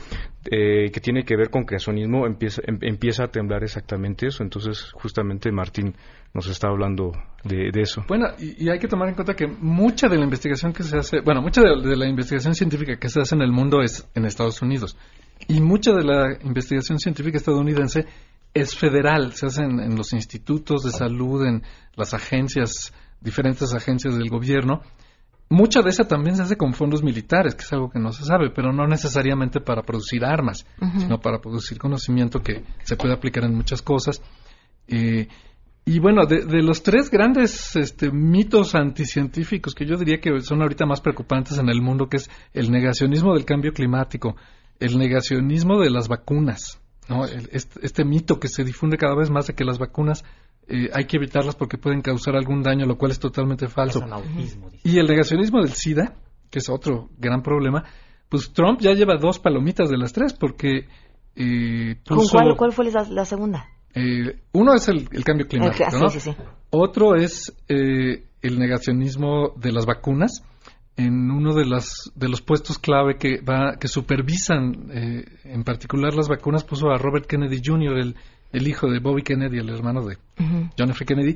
[0.51, 4.43] eh, que tiene que ver con creacionismo empieza em, empieza a temblar exactamente eso.
[4.43, 5.95] Entonces justamente Martín
[6.33, 7.11] nos está hablando
[7.43, 8.03] de, eso.
[8.07, 11.21] Bueno y, hay que tomar en cuenta que mucha de la investigación que se hace
[11.21, 14.61] bueno mucha de, la investigación científica que se hace en el mundo es en Estados
[14.61, 14.97] Unidos.
[15.47, 18.05] Y mucha de la investigación científica estadounidense
[18.53, 19.33] es federal.
[19.33, 21.63] Se hace en los institutos de salud en
[21.95, 24.81] las agencias diferentes agencias del gobierno
[25.49, 28.25] Mucha de esa también se hace con fondos militares, que es algo que no se
[28.25, 30.65] sabe, pero no necesariamente para producir armas,
[30.97, 34.21] sino para producir conocimiento que se puede aplicar en muchas cosas.
[34.89, 35.27] Eh,
[35.85, 40.85] y bueno, de, los tres grandes este, mitos anticientíficos que yo diría que son ahorita
[40.85, 44.35] más preocupantes en el mundo, que es el negacionismo del cambio climático,
[44.81, 47.23] el negacionismo de las vacunas, ¿no?
[47.23, 50.25] este, este, mito que se difunde cada vez más de que las vacunas
[50.67, 54.01] eh, hay que evitarlas porque pueden causar algún daño, lo cual es totalmente falso.
[54.83, 56.15] y el negacionismo del SIDA,
[56.49, 57.83] que es otro gran problema,
[58.29, 60.87] pues Trump ya lleva dos palomitas de las tres porque...
[61.35, 61.97] Eh,
[62.31, 63.67] cuál, cuál, fue la, segunda?
[63.93, 65.85] Eh, uno es el, cambio climático,
[66.71, 70.43] Otro es eh, el negacionismo de las vacunas
[70.97, 76.13] en uno de, las, de los puestos clave que, va, que supervisan eh, en particular
[76.15, 78.15] las vacunas puso a Robert Kennedy Jr., el,
[78.51, 80.17] el hijo de Bobby Kennedy, el hermano de
[80.77, 81.05] John F.
[81.05, 81.35] Kennedy,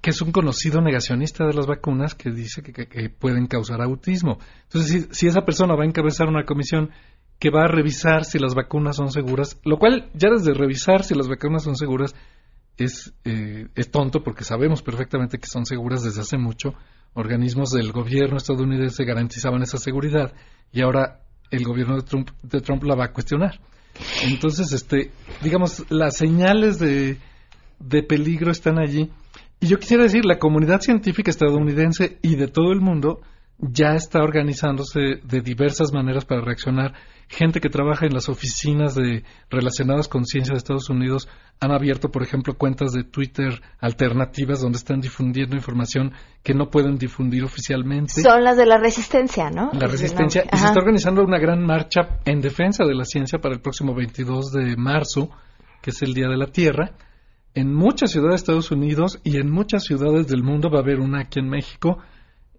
[0.00, 4.38] que es un conocido negacionista de las vacunas que dice que, pueden causar autismo.
[4.64, 6.90] Entonces, si, esa persona va a encabezar una comisión
[7.38, 11.14] que va a revisar si las vacunas son seguras, lo cual ya desde revisar si
[11.14, 12.14] las vacunas son seguras
[12.76, 16.74] es, eh, es tonto porque sabemos perfectamente que son seguras desde hace mucho.
[17.14, 20.34] Organismos del gobierno estadounidense garantizaban esa seguridad
[20.72, 23.58] y ahora el gobierno de Trump, de Trump la va a cuestionar.
[24.24, 25.10] Entonces, este,
[25.42, 27.18] digamos, las señales de,
[27.78, 29.10] de peligro están allí.
[29.60, 33.20] Y yo quisiera decir, la comunidad científica estadounidense y de todo el mundo
[33.58, 36.94] ya está organizándose de diversas maneras para reaccionar
[37.28, 42.10] gente que trabaja en las oficinas de, relacionadas con ciencia de Estados Unidos han abierto,
[42.10, 48.20] por ejemplo, cuentas de Twitter alternativas donde están difundiendo información que no pueden difundir oficialmente.
[48.20, 49.70] Son las de la resistencia, ¿no?
[49.72, 50.44] La resistencia.
[50.52, 53.94] Y se está organizando una gran marcha en defensa de la ciencia para el próximo
[53.94, 55.30] 22 de marzo,
[55.80, 56.92] que es el Día de la Tierra.
[57.54, 61.00] En muchas ciudades de Estados Unidos y en muchas ciudades del mundo va a haber
[61.00, 61.98] una aquí en México.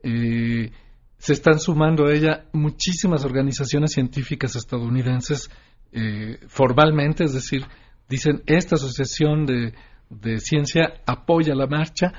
[0.01, 0.71] Eh,
[1.17, 5.49] se están sumando a ella muchísimas organizaciones científicas estadounidenses
[5.91, 7.65] eh, formalmente, es decir,
[8.07, 9.73] dicen esta asociación de,
[10.09, 12.13] de ciencia apoya la marcha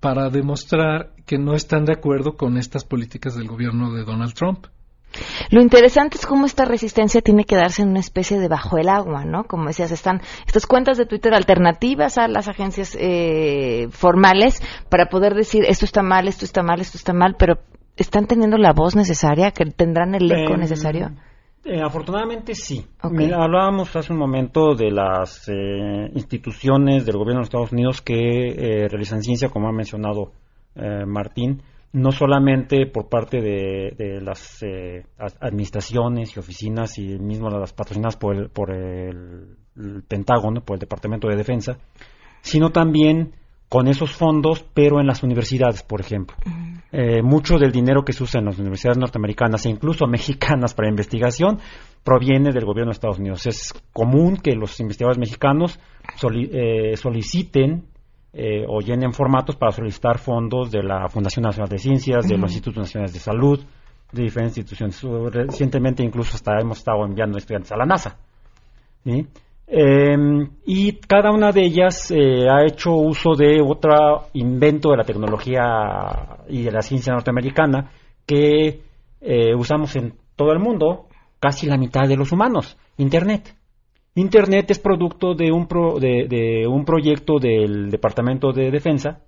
[0.00, 4.66] para demostrar que no están de acuerdo con estas políticas del gobierno de Donald Trump.
[5.50, 8.88] Lo interesante es cómo esta resistencia tiene que darse en una especie de bajo el
[8.88, 9.44] agua, ¿no?
[9.44, 15.34] Como decías, están estas cuentas de Twitter alternativas a las agencias eh, formales para poder
[15.34, 17.60] decir esto está mal, esto está mal, esto está mal, pero
[17.96, 21.10] están teniendo la voz necesaria, que tendrán el eco em, necesario.
[21.64, 22.84] Eh, afortunadamente sí.
[23.00, 28.88] hablábamos hace un momento de las eh, instituciones del gobierno de Estados Unidos que eh,
[28.88, 30.32] realizan ciencia, como ha mencionado
[31.06, 34.60] Martín, no solamente por parte de, las
[35.38, 39.56] administraciones y oficinas y mismo las patrocinadas por el, por el
[40.08, 41.78] Pentágono, por el Departamento de Defensa,
[42.40, 43.34] sino también
[43.74, 46.36] con esos fondos, pero en las universidades, por ejemplo.
[46.92, 50.88] Eh, mucho del dinero que se usa en las universidades norteamericanas e incluso mexicanas para
[50.88, 51.58] investigación
[52.04, 53.44] proviene del gobierno de Estados Unidos.
[53.48, 55.80] Es común que los investigadores mexicanos
[56.22, 57.86] eh, soliciten
[58.32, 62.52] eh, o llenen formatos para solicitar fondos de la Fundación Nacional de Ciencias, de los
[62.52, 63.58] Institutos Nacionales de Salud,
[64.12, 65.02] de diferentes instituciones.
[65.34, 68.18] Recientemente incluso hasta hemos estado enviando estudiantes a la NASA.
[69.02, 69.26] ¿sí?
[69.66, 75.04] Em, y cada una de ellas eh, ha hecho uso de otro invento de la
[75.04, 77.90] tecnología y de la ciencia norteamericana
[78.26, 78.82] que
[79.20, 81.06] eh, usamos en todo el mundo,
[81.40, 83.54] casi la mitad de los humanos, Internet.
[84.16, 89.22] Internet es producto de un, de, un proyecto del Departamento de Defensa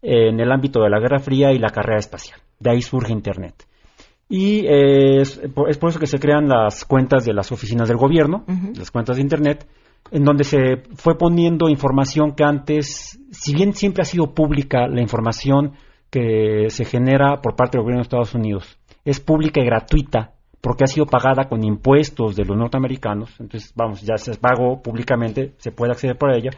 [0.00, 2.40] en el ámbito de la Guerra Fría y la carrera espacial.
[2.60, 3.66] De ahí surge Internet.
[4.28, 8.44] Y es, por eso que se crean las cuentas de las oficinas del gobierno,
[8.76, 9.66] las cuentas de Internet,
[10.10, 15.00] en donde se fue poniendo información que antes, si bien siempre ha sido pública la
[15.00, 15.72] información
[16.10, 20.84] que se genera por parte del gobierno de Estados Unidos, es pública y gratuita porque
[20.84, 25.70] ha sido pagada con impuestos de los norteamericanos, entonces vamos, ya se pagó públicamente, se
[25.70, 26.50] puede acceder por ella.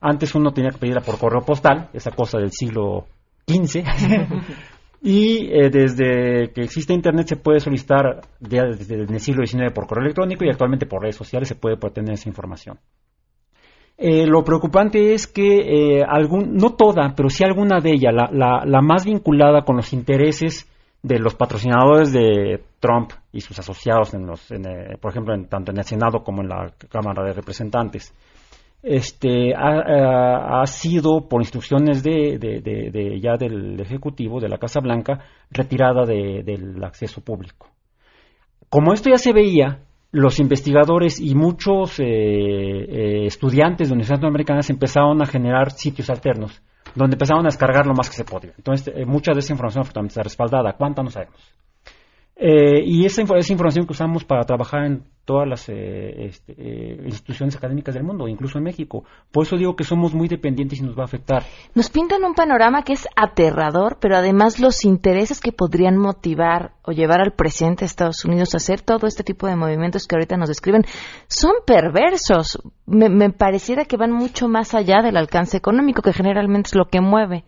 [0.00, 3.06] Antes uno tenía que pedirla por correo postal, esa cosa del siglo
[3.48, 3.82] XV,
[5.02, 10.04] Y eh, desde que existe Internet se puede solicitar desde el siglo XIX por correo
[10.04, 12.78] electrónico y actualmente por redes sociales se puede obtener esa información.
[13.98, 18.62] Eh, lo preocupante es que eh, algún, no toda, pero sí alguna de ellas, la,
[18.64, 20.70] la, más vinculada con los intereses
[21.02, 24.52] de los patrocinadores de Trump y sus asociados, en los,
[25.00, 28.12] por ejemplo, en, tanto en el Senado como en la Cámara de Representantes,
[28.82, 36.82] este, ha, sido, por instrucciones de, ya del Ejecutivo, de la Casa Blanca, retirada del
[36.84, 37.68] acceso público.
[38.68, 39.80] Como esto ya se veía,
[40.12, 46.62] los investigadores y muchos eh, eh, estudiantes de universidades norteamericanas empezaron a generar sitios alternos,
[46.94, 48.52] donde empezaron a descargar lo más que se podía.
[48.56, 50.72] Entonces, eh, mucha de esa información está respaldada.
[50.72, 51.36] ¿Cuánta no sabemos?
[52.38, 57.00] Eh, y esa, esa, información que usamos para trabajar en todas las eh, este, eh,
[57.06, 59.04] instituciones académicas del mundo, incluso en México.
[59.32, 61.44] Por eso digo que somos muy dependientes y nos va a afectar.
[61.74, 66.92] Nos pintan un panorama que es aterrador, pero además los intereses que podrían motivar o
[66.92, 70.36] llevar al presidente de Estados Unidos a hacer todo este tipo de movimientos que ahorita
[70.36, 70.84] nos describen
[71.28, 72.58] son perversos.
[72.84, 76.84] Me, me pareciera que van mucho más allá del alcance económico, que generalmente es lo
[76.84, 77.44] que mueve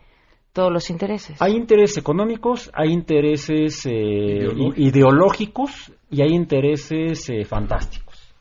[0.58, 1.40] todos los intereses.
[1.40, 4.44] Hay intereses económicos, hay intereses eh,
[4.74, 8.34] ideológicos y hay intereses eh, fantásticos.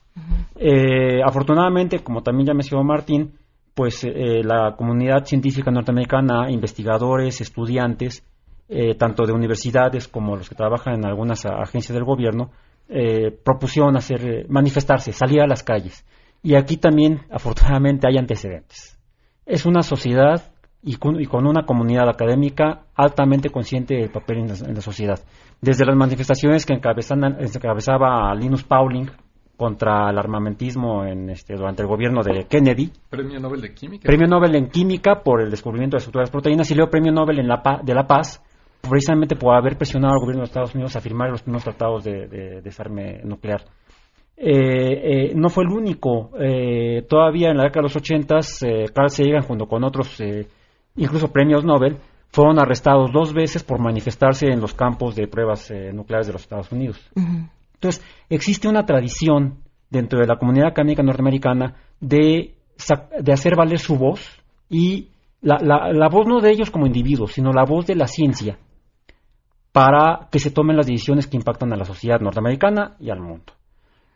[0.55, 3.33] eh, afortunadamente, como también ya mencionó Martín,
[3.75, 8.23] pues eh, la comunidad científica norteamericana, investigadores, estudiantes,
[8.67, 12.49] eh, tanto de universidades como los que trabajan en algunas agencias del gobierno,
[12.89, 16.03] eh, propusieron hacer manifestarse, salir a las calles.
[16.41, 18.97] Y aquí también, afortunadamente, hay antecedentes.
[19.45, 20.51] Es una sociedad
[20.87, 24.81] y con, y con, una comunidad académica altamente consciente del papel en la, en la
[24.81, 25.19] sociedad.
[25.61, 29.07] Desde las manifestaciones que encabezaba Linus Pauling
[29.55, 32.91] contra el armamentismo en este, durante el gobierno de Kennedy.
[33.09, 34.03] Premio Nobel de Química.
[34.05, 37.39] Premio Nobel en Química por el descubrimiento de las estructuras proteínas y luego Premio Nobel
[37.39, 38.43] en la de la Paz
[38.81, 42.27] precisamente por haber presionado al gobierno de Estados Unidos a firmar los primeros tratados de,
[42.27, 43.63] de desarme nuclear.
[44.39, 46.29] Eh, eh, no fue el único.
[46.39, 50.21] Eh, todavía en la década de los ochentas, Carl Sagan junto con otros
[50.97, 51.97] incluso premios Nobel,
[52.29, 56.41] fueron arrestados dos veces por manifestarse en los campos de pruebas eh, nucleares de los
[56.41, 56.99] Estados Unidos.
[57.15, 57.49] Uh -huh.
[57.75, 62.55] Entonces, existe una tradición dentro de la comunidad académica norteamericana de,
[63.19, 65.09] de hacer valer su voz y
[65.41, 68.57] la, la, la, voz no de ellos como individuos, sino la voz de la ciencia
[69.71, 73.53] para que se tomen las decisiones que impactan a la sociedad norteamericana y al mundo.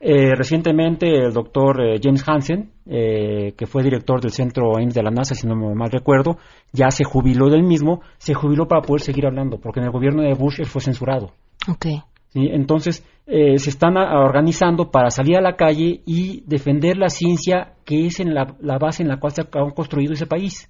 [0.04, 5.04] Eh, recientemente el doctor eh, James Hansen, eh, que fue director del centro Ames de
[5.04, 6.38] la NASA, si no me mal recuerdo,
[6.72, 10.24] ya se jubiló del mismo, se jubiló para poder seguir hablando, porque en el gobierno
[10.24, 11.34] de Bush él fue censurado.
[11.68, 12.02] Okay.
[12.30, 12.48] ¿Sí?
[12.52, 18.20] Entonces, se están organizando para salir a la calle y defender la ciencia que es
[18.20, 20.70] en la, la base en la cual se ha construido ese país.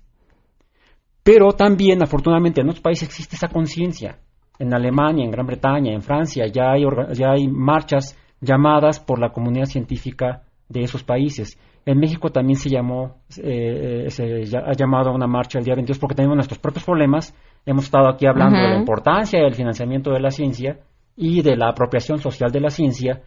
[1.24, 4.18] Pero también, afortunadamente, en otros países existe esa conciencia.
[4.60, 9.30] En Alemania, en Gran Bretaña, en Francia, ya hay, ya hay marchas llamadas por la
[9.30, 11.58] comunidad científica de esos países.
[11.86, 16.00] En México también se llamó, eh, se ha llamado a una marcha el día 22
[16.00, 17.36] porque tenemos nuestros propios problemas.
[17.66, 18.68] Hemos estado aquí hablando uh -huh.
[18.68, 20.80] de la importancia del financiamiento de la ciencia
[21.16, 23.22] y de la apropiación social de la ciencia.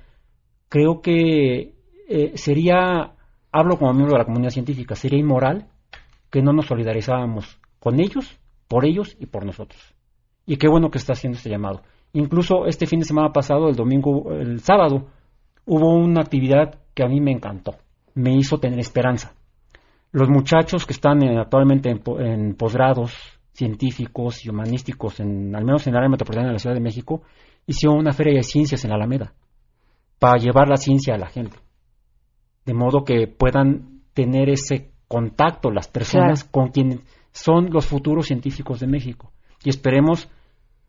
[0.69, 1.75] Creo que
[2.09, 3.15] eh, sería,
[3.51, 5.67] hablo como miembro de la comunidad científica, sería inmoral
[6.31, 9.95] que no nos solidarizábamos con ellos, por ellos y por nosotros.
[10.47, 11.83] Y qué bueno que está haciendo este llamado.
[12.15, 15.09] Incluso este fin de semana pasado, el domingo, el sábado,
[15.67, 17.75] hubo una actividad que a mí me encantó,
[18.15, 19.35] me hizo tener esperanza.
[20.13, 23.13] Los muchachos que están en, actualmente en, en posgrados
[23.53, 27.23] científicos y humanísticos, en, al menos en el área metropolitana de la Ciudad de México,
[27.67, 29.33] hicieron una feria de ciencias en la Alameda
[30.21, 31.57] para llevar la ciencia a la gente,
[32.65, 36.53] de modo que puedan tener ese contacto las personas claro.
[36.53, 37.01] con quienes
[37.33, 39.33] son los futuros científicos de México.
[39.65, 40.29] Y esperemos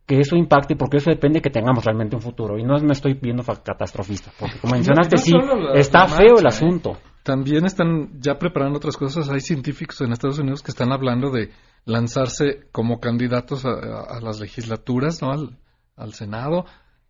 [0.05, 2.57] que eso impacte, porque eso depende que tengamos realmente un futuro.
[2.57, 6.07] Y no me estoy viendo catastrofista, porque como mencionaste, no, no sí, la, está la
[6.07, 6.91] feo marcha, el asunto.
[6.91, 7.09] ¿eh?
[7.23, 9.29] También están ya preparando otras cosas.
[9.29, 11.49] Hay científicos en Estados Unidos que están hablando de
[11.85, 15.31] lanzarse como candidatos a, a, a las legislaturas, ¿no?
[15.31, 15.57] Al,
[15.95, 16.65] al, Senado,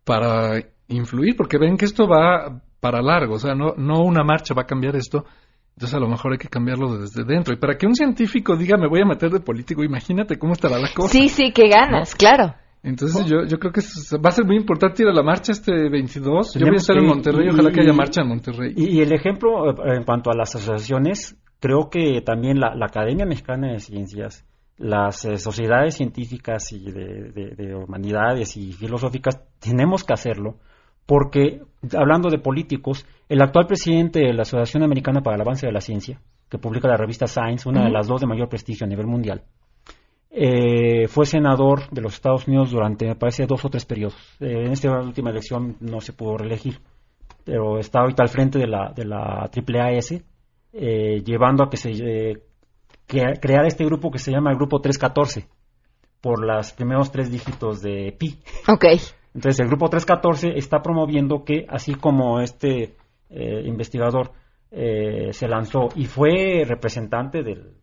[0.05, 3.36] para influir, porque ven que esto va para largo.
[3.36, 5.25] O sea, no, no una marcha va a cambiar esto.
[5.75, 7.53] Entonces a lo mejor hay que cambiarlo desde dentro.
[7.53, 10.79] Y para que un científico diga me voy a meter de político, imagínate cómo estará
[10.79, 11.12] la cosa.
[11.12, 12.17] Sí, sí, que ganas, ¿no?
[12.17, 12.55] claro.
[12.86, 13.82] Entonces yo, yo creo que
[14.24, 16.54] va a ser muy importante ir a la marcha este 22.
[16.54, 18.74] Yo voy a estar en Monterrey, y, ojalá que haya marcha en Monterrey.
[18.78, 23.26] Y, y, el ejemplo en cuanto a las asociaciones, creo que también la, la Academia
[23.26, 24.45] Mexicana de Ciencias,
[24.78, 30.60] las eh, sociedades científicas y de, de, de, humanidades y filosóficas, tenemos que hacerlo,
[31.08, 31.62] porque
[31.98, 35.82] hablando de políticos, el actual presidente de la Asociación Americana para el Avance de la
[35.82, 37.88] Ciencia, que publica la revista Science, una uh -huh.
[37.88, 39.41] de las dos de mayor prestigio a nivel mundial,
[40.38, 44.15] eh, fue senador de los Estados Unidos durante, me parece, dos o tres periodos.
[44.41, 46.80] Eh, en esta última elección no se pudo reelegir,
[47.45, 50.12] pero está ahorita al frente de la, de la AAAS,
[50.74, 52.43] eh, llevando a que se eh,
[53.08, 55.48] que, crear este grupo que se llama el Grupo 314,
[56.19, 58.38] por los primeros tres dígitos de pi.
[58.67, 58.86] Ok.
[59.34, 62.96] Entonces, el Grupo 314 está promoviendo que, así como este
[63.29, 64.31] eh, investigador
[64.71, 67.73] eh, se lanzó y fue representante del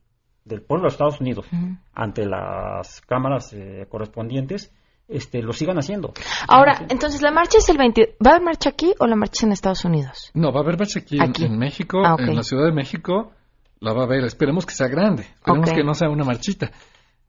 [0.45, 1.78] del pueblo de Estados Unidos uh -huh.
[1.95, 4.72] ante las cámaras eh, correspondientes
[5.09, 6.14] este, lo sigan haciendo.
[6.49, 8.16] Ahora, entonces la marcha es el 20.
[8.24, 10.30] ¿Va a haber marcha aquí o la marcha en Estados Unidos?
[10.34, 11.45] No, va a haber marcha aquí, aquí.
[11.45, 12.28] En, en, México, ah, okay.
[12.28, 13.32] en la Ciudad de México.
[13.80, 14.24] La va a haber.
[14.24, 15.22] Esperemos que sea grande.
[15.22, 15.80] Esperemos okay.
[15.80, 16.70] que no sea una marchita.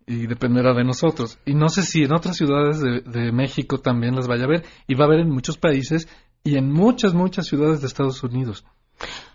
[0.06, 1.40] y dependerá de nosotros.
[1.46, 4.66] Y no sé si en otras ciudades de, de México también las vaya a ver
[4.86, 6.10] y va a haber en muchos países
[6.44, 8.66] y en muchas, muchas ciudades de Estados Unidos.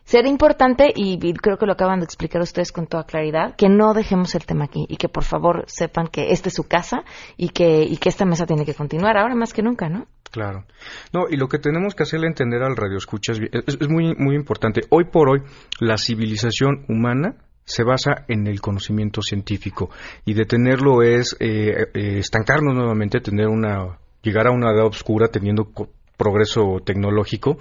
[0.04, 3.92] Será importante, y, creo que lo acaban de explicar ustedes con toda claridad, que no
[3.92, 7.04] dejemos el tema aquí y que por favor sepan que esta es su casa
[7.36, 10.06] y que, y que esta mesa tiene que continuar ahora más que nunca, ¿no?
[10.30, 10.64] Claro.
[11.12, 14.34] No, y lo que tenemos que hacerle entender al radio escuchas es, es muy, muy
[14.34, 14.80] importante.
[14.88, 15.42] Hoy por hoy,
[15.78, 17.36] la civilización humana
[17.68, 19.90] se basa en el conocimiento científico
[20.24, 25.70] y detenerlo es eh, eh, estancarnos nuevamente, tener una llegar a una edad oscura teniendo
[26.16, 27.58] progreso tecnológico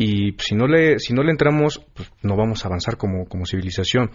[0.00, 3.44] y si no le si no le entramos pues, no vamos a avanzar como, como
[3.44, 4.10] civilización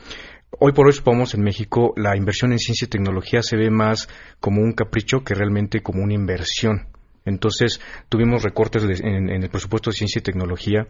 [0.60, 4.10] hoy por hoy supongamos en México la inversión en ciencia y tecnología se ve más
[4.40, 6.88] como un capricho que realmente como una inversión
[7.24, 7.80] entonces
[8.10, 10.88] tuvimos recortes en, el presupuesto de ciencia y tecnología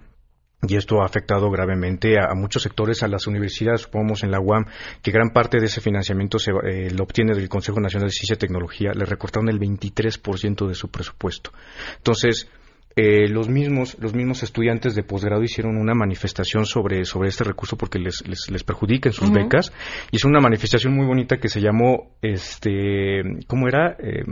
[0.65, 4.39] y esto ha afectado gravemente a, a muchos sectores, a las universidades, supongamos en la
[4.39, 4.65] UAM,
[5.03, 8.35] que gran parte de ese financiamiento se, eh, lo obtiene del Consejo Nacional de Ciencia
[8.35, 11.51] y Tecnología, le recortaron el 23% de su presupuesto.
[11.97, 12.49] Entonces,
[12.95, 17.75] eh, los mismos los mismos estudiantes de posgrado hicieron una manifestación sobre sobre este recurso
[17.77, 19.73] porque les les, les perjudica en sus becas.
[20.11, 24.23] Y es una manifestación muy bonita que se llamó este cómo era Eh,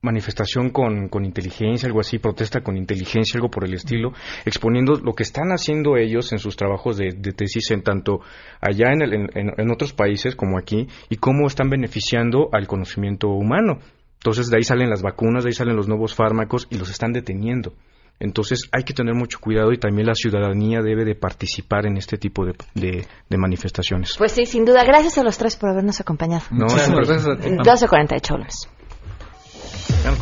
[0.00, 4.12] manifestación con, con inteligencia, algo así, protesta con inteligencia, algo por el estilo,
[4.44, 8.20] exponiendo lo que están haciendo ellos en sus trabajos de, de tesis, en tanto
[8.60, 13.26] allá en, el- en- en otros países como aquí, y cómo están beneficiando al conocimiento
[13.28, 13.80] humano.
[14.18, 17.12] Entonces, de ahí salen las vacunas, de ahí salen los nuevos fármacos y los están
[17.12, 17.72] deteniendo.
[18.20, 22.18] Entonces, hay que tener mucho cuidado y también la ciudadanía debe de participar en este
[22.18, 24.16] tipo de, de- de manifestaciones.
[24.18, 24.82] Pues sí, sin duda.
[24.84, 26.42] Gracias a los tres por habernos acompañado.
[26.50, 27.64] No, gracias a ti, Pam.
[27.64, 28.68] 12.48 lunes.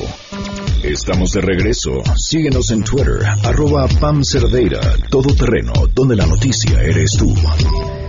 [0.82, 1.92] Estamos de regreso.
[2.18, 4.80] Síguenos en Twitter, arroba Pam Cerdeira,
[5.12, 7.32] todo terreno, donde la noticia eres tú.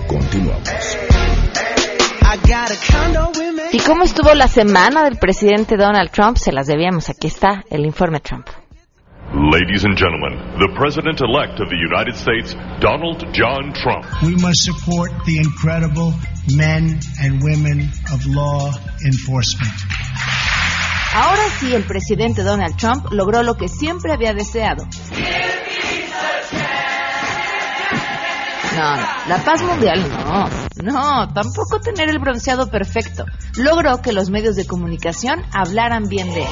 [0.07, 0.97] Continuamos.
[3.71, 6.39] ¿Y cómo estuvo la semana del presidente Donald Trump?
[6.39, 7.11] Se las debíamos.
[7.11, 8.47] Aquí está el informe Trump.
[9.35, 14.07] Ladies and gentlemen, the President elect of the United States, Donald John Trump.
[14.23, 16.15] We must support the incredible
[16.57, 18.73] men and women of law
[19.05, 19.73] enforcement.
[21.15, 24.87] Ahora sí, el presidente Donald Trump logró lo que siempre había deseado.
[28.75, 30.49] No, no, la paz mundial no.
[30.83, 33.27] No, tampoco tener el bronceado perfecto.
[33.59, 36.49] Logró que los medios de comunicación hablaran bien de él.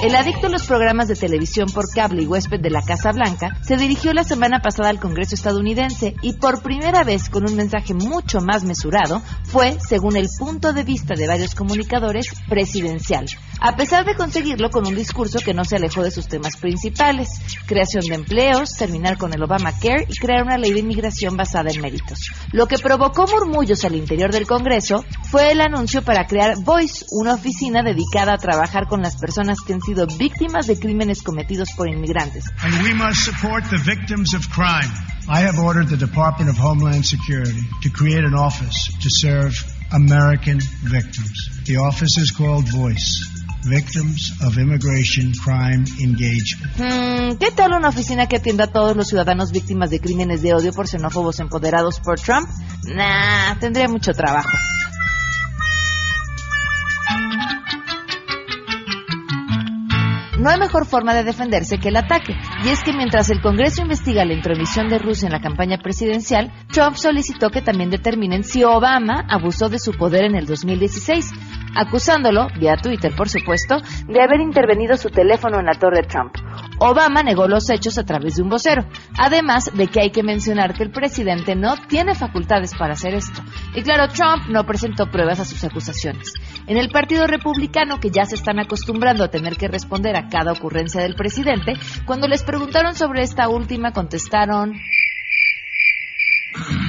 [0.00, 3.58] El adicto a los programas de televisión por cable y huésped de la Casa Blanca
[3.62, 7.94] se dirigió la semana pasada al Congreso estadounidense y por primera vez con un mensaje
[7.94, 13.26] mucho más mesurado fue, según el punto de vista de varios comunicadores, presidencial.
[13.60, 17.28] A pesar de conseguirlo con un discurso que no se alejó de sus temas principales,
[17.66, 21.80] creación de empleos, terminar con el Obamacare y crear una ley de inmigración basada en
[21.80, 22.20] méritos.
[22.52, 27.34] Lo que provocó murmullos al interior del Congreso fue el anuncio para crear Voice, una
[27.34, 32.44] oficina dedicada a trabajar con las personas que sido víctimas de crímenes cometidos por inmigrantes.
[32.62, 34.92] And we must support the victims of crime.
[35.30, 39.54] I have ordered the Department of Homeland Security to create an office to serve
[39.92, 41.64] American victims.
[41.64, 43.24] The office is called Voice.
[43.64, 46.72] Victims of Immigration Crime Engagement.
[46.78, 50.54] Hmm, ¿Qué tal una oficina que atienda a todos los ciudadanos víctimas de crímenes de
[50.54, 52.48] odio por xenófobos empoderados por Trump?
[52.84, 54.48] Nah, tendría mucho trabajo.
[60.38, 62.32] No hay mejor forma de defenderse que el ataque,
[62.64, 66.52] y es que mientras el Congreso investiga la intromisión de Rusia en la campaña presidencial,
[66.70, 71.32] Trump solicitó que también determinen si Obama abusó de su poder en el 2016,
[71.74, 76.36] acusándolo, vía Twitter por supuesto, de haber intervenido su teléfono en la torre Trump.
[76.78, 78.84] Obama negó los hechos a través de un vocero,
[79.18, 83.42] además de que hay que mencionar que el presidente no tiene facultades para hacer esto.
[83.74, 86.32] Y claro, Trump no presentó pruebas a sus acusaciones.
[86.68, 90.52] En el Partido Republicano, que ya se están acostumbrando a tener que responder a cada
[90.52, 91.72] ocurrencia del presidente,
[92.04, 94.74] cuando les preguntaron sobre esta última contestaron...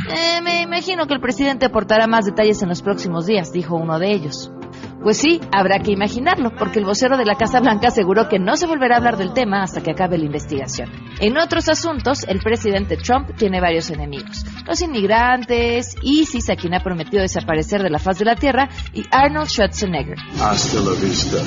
[0.10, 4.00] Eh, me imagino que el presidente aportará más detalles en los próximos días, dijo uno
[4.00, 4.52] de ellos.
[5.02, 8.58] Pues sí, habrá que imaginarlo, porque el vocero de la Casa Blanca aseguró que no
[8.58, 10.90] se volverá a hablar del tema hasta que acabe la investigación.
[11.22, 14.46] En otros asuntos, el presidente Trump tiene varios enemigos.
[14.66, 19.04] Los inmigrantes, ISIS, a quien ha prometido desaparecer de la faz de la Tierra, y
[19.12, 20.16] Arnold Schwarzenegger.
[20.42, 21.38] Hasta la vista,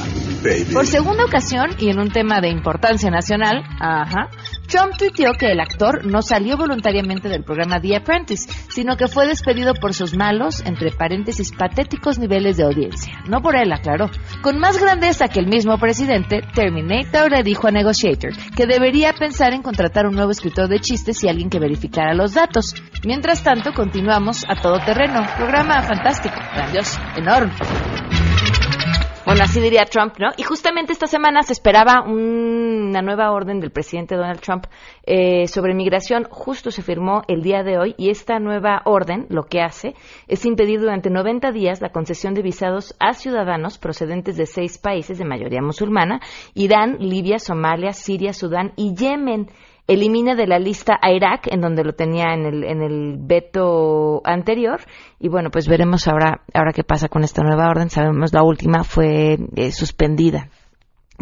[0.43, 0.75] baby.
[0.75, 4.29] Por segunda ocasión, y en un tema de importancia nacional, ajá,
[4.69, 9.27] Trump tuiteó que el actor no salió voluntariamente del programa The Apprentice, sino que fue
[9.27, 13.23] despedido por sus malos, entre paréntesis, patéticos niveles de audiencia.
[13.27, 14.11] No por él, aclaró.
[14.43, 19.53] Con más grandeza que el mismo presidente, Terminator le dijo a Negotiator que debería pensar
[19.53, 22.75] en contratar un nuevo escritor de chistes y alguien que verificara los datos.
[23.05, 25.27] Mientras tanto, continuamos a todo terreno.
[25.37, 27.53] Programa fantástico, grandioso, enorme.
[29.25, 30.31] Bueno, así diría Trump, ¿no?
[30.37, 34.67] Y justamente esta semana se esperaba una nueva orden del presidente Donald Trump
[35.05, 36.25] eh, sobre migración.
[36.29, 39.95] Justo se firmó el día de hoy y esta nueva orden lo que hace
[40.27, 45.19] es impedir durante 90 días la concesión de visados a ciudadanos procedentes de seis países
[45.19, 46.21] de mayoría musulmana,
[46.55, 49.51] Irán, Libia, Somalia, Siria, Sudán y Yemen
[49.87, 54.21] elimina de la lista a Irak, en donde lo tenía en el, en el veto
[54.25, 54.81] anterior.
[55.19, 57.91] Y bueno, pues veremos ahora, ahora qué pasa con esta nueva orden.
[57.91, 60.49] Sabemos la última fue eh, suspendida.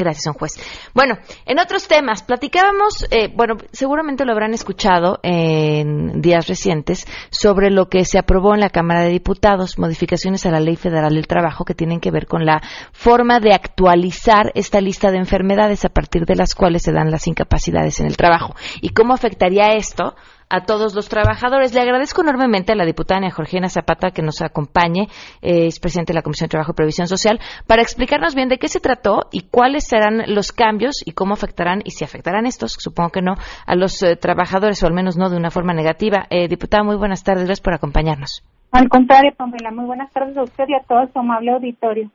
[0.01, 0.55] Gracias, don juez.
[0.95, 7.71] Bueno, en otros temas, platicábamos, eh, bueno, seguramente lo habrán escuchado en días recientes, sobre
[7.71, 11.27] lo que se aprobó en la Cámara de Diputados, modificaciones a la Ley Federal del
[11.27, 15.91] Trabajo que tienen que ver con la forma de actualizar esta lista de enfermedades a
[15.91, 18.55] partir de las cuales se dan las incapacidades en el trabajo.
[18.81, 20.15] ¿Y cómo afectaría esto
[20.51, 21.75] a todos los trabajadores.
[21.75, 25.09] Le agradezco enormemente a la diputada Georgina Zapata que nos acompañe,
[25.41, 28.59] eh, es presidente de la Comisión de Trabajo y Previsión Social, para explicarnos bien de
[28.59, 32.77] qué se trató y cuáles serán los cambios y cómo afectarán, y si afectarán estos,
[32.79, 33.35] supongo que no,
[33.67, 36.27] a los eh, trabajadores o al menos no de una forma negativa.
[36.31, 38.43] Eh, diputada, muy buenas tardes, gracias por acompañarnos.
[38.73, 42.11] Al contrario, Pamela, muy buenas tardes a usted y a todo su amable auditorio.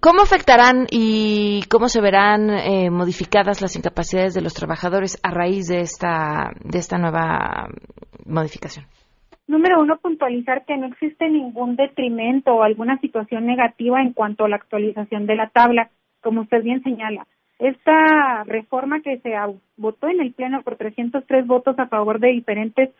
[0.00, 5.66] ¿Cómo afectarán y cómo se verán eh, modificadas las incapacidades de los trabajadores a raíz
[5.66, 7.66] de esta, de esta nueva
[8.24, 8.86] modificación?
[9.48, 14.48] Número uno, puntualizar que no existe ningún detrimento o alguna situación negativa en cuanto a
[14.48, 15.90] la actualización de la tabla,
[16.22, 17.26] como usted bien señala.
[17.58, 19.32] Esta reforma que se
[19.76, 22.90] votó en el Pleno por 303 votos a favor de diferentes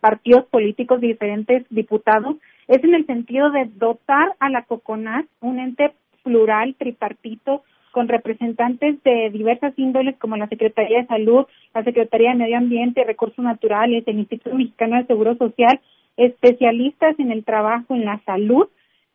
[0.00, 2.36] partidos políticos, de diferentes diputados,
[2.68, 7.62] es en el sentido de dotar a la COCONAS, un ente plural, tripartito,
[7.92, 13.04] con representantes de diversas índoles como la Secretaría de Salud, la Secretaría de Medio Ambiente,
[13.04, 15.78] Recursos Naturales, el Instituto Mexicano de Seguro Social,
[16.16, 18.68] especialistas en el trabajo, en la salud,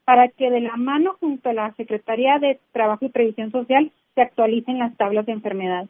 [0.06, 4.22] para que de la mano junto a la Secretaría de Trabajo y Previsión Social se
[4.22, 5.90] actualicen las tablas de enfermedades.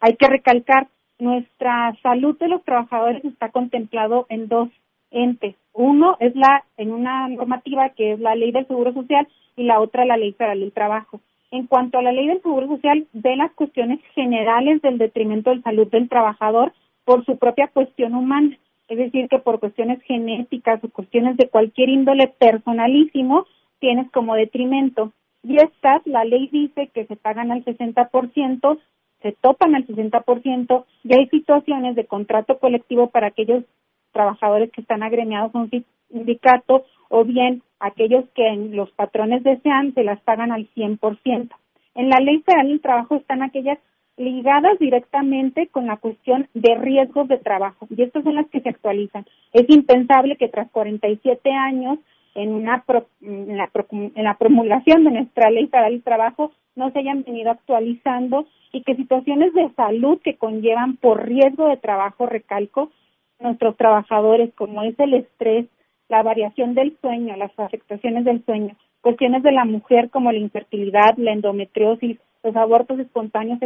[0.00, 0.88] Hay que recalcar,
[1.18, 4.68] nuestra salud de los trabajadores está contemplado en dos
[5.14, 5.56] entes.
[5.72, 9.80] Uno es la en una normativa que es la Ley del Seguro Social y la
[9.80, 11.20] otra la Ley Federal del Trabajo.
[11.50, 15.62] En cuanto a la Ley del Seguro Social, ve las cuestiones generales del detrimento de
[15.62, 16.72] salud del trabajador
[17.04, 18.56] por su propia cuestión humana,
[18.88, 23.46] es decir, que por cuestiones genéticas o cuestiones de cualquier índole personalísimo
[23.78, 25.12] tienes como detrimento.
[25.42, 28.78] Y esta, la ley dice que se pagan al 60%,
[29.22, 33.64] se topan al 60% y hay situaciones de contrato colectivo para aquellos
[34.14, 35.70] trabajadores que están agremiados a un
[36.10, 41.50] sindicato o bien aquellos que los patrones desean se las pagan al 100%.
[41.96, 43.78] En la ley federal del trabajo están aquellas
[44.16, 48.70] ligadas directamente con la cuestión de riesgos de trabajo y estas son las que se
[48.70, 49.26] actualizan.
[49.52, 51.98] Es impensable que tras 47 años
[52.34, 52.84] en, una
[53.20, 53.70] la,
[54.16, 58.82] en la promulgación de nuestra ley federal del trabajo no se hayan venido actualizando y
[58.82, 62.90] que situaciones de salud que conllevan por riesgo de trabajo, recalco,
[63.44, 65.66] nuestros trabajadores, como es el estrés,
[66.08, 71.16] la variación del sueño, las afectaciones del sueño, cuestiones de la mujer como la infertilidad,
[71.16, 73.60] la endometriosis, los abortos espontáneos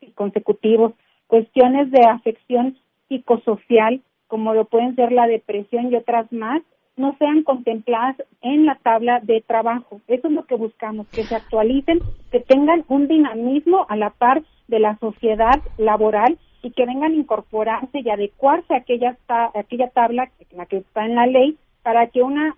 [0.00, 0.94] y consecutivos,
[1.26, 2.78] cuestiones de afección
[3.08, 4.00] psicosocial
[4.34, 6.62] como lo pueden ser la depresión y otras más,
[6.96, 10.00] no sean contempladas en la tabla de trabajo.
[10.08, 14.42] Eso es lo que buscamos, que se actualicen, que tengan un dinamismo a la par
[14.68, 19.16] de la sociedad laboral y que vengan a incorporarse y adecuarse a aquella,
[19.54, 22.56] aquella tabla, la que está en la ley, para que una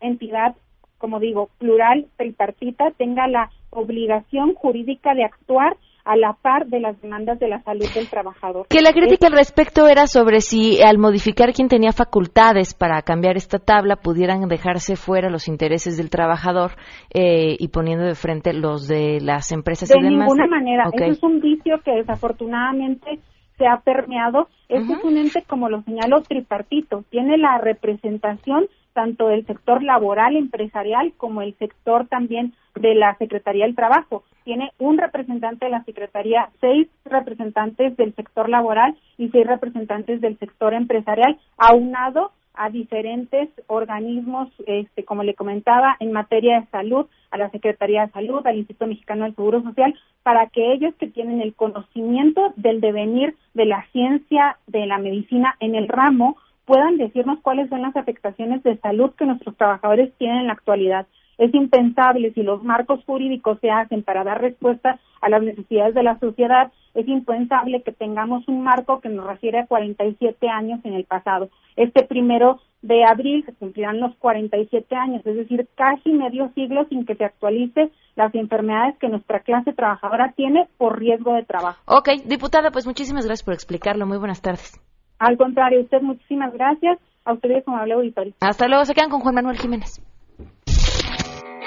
[0.00, 0.56] entidad,
[0.98, 5.76] como digo, plural, tripartita, tenga la obligación jurídica de actuar
[6.06, 8.66] a la par de las demandas de la salud del trabajador.
[8.68, 13.36] Que la crítica al respecto era sobre si al modificar quien tenía facultades para cambiar
[13.36, 16.72] esta tabla pudieran dejarse fuera los intereses del trabajador
[17.12, 20.28] eh, y poniendo de frente los de las empresas de y demás.
[20.28, 20.84] De ninguna manera.
[20.92, 23.18] Eso es un vicio que desafortunadamente
[23.56, 24.48] se ha permeado.
[24.68, 27.04] Este es un ente, como lo señaló, tripartito.
[27.10, 33.66] Tiene la representación tanto del sector laboral empresarial como el sector también de la Secretaría
[33.66, 34.24] del Trabajo.
[34.44, 40.38] Tiene un representante de la Secretaría, seis representantes del sector laboral y seis representantes del
[40.38, 47.38] sector empresarial, aunado a diferentes organismos, este, como le comentaba, en materia de salud, a
[47.38, 51.40] la Secretaría de Salud, al Instituto Mexicano del Seguro Social, para que ellos que tienen
[51.40, 57.38] el conocimiento del devenir de la ciencia de la medicina en el ramo puedan decirnos
[57.40, 61.06] cuáles son las afectaciones de salud que nuestros trabajadores tienen en la actualidad.
[61.38, 66.02] Es impensable si los marcos jurídicos se hacen para dar respuesta a las necesidades de
[66.02, 70.94] la sociedad, es impensable que tengamos un marco que nos refiere a 47 años en
[70.94, 71.50] el pasado.
[71.76, 77.04] Este primero de abril se cumplirán los 47 años, es decir, casi medio siglo sin
[77.04, 81.78] que se actualice las enfermedades que nuestra clase trabajadora tiene por riesgo de trabajo.
[81.86, 84.06] Ok, diputada, pues muchísimas gracias por explicarlo.
[84.06, 84.80] Muy buenas tardes.
[85.18, 86.98] Al contrario, usted muchísimas gracias.
[87.24, 88.34] A ustedes como hablé auditorio.
[88.40, 90.00] Hasta luego, se quedan con Juan Manuel Jiménez.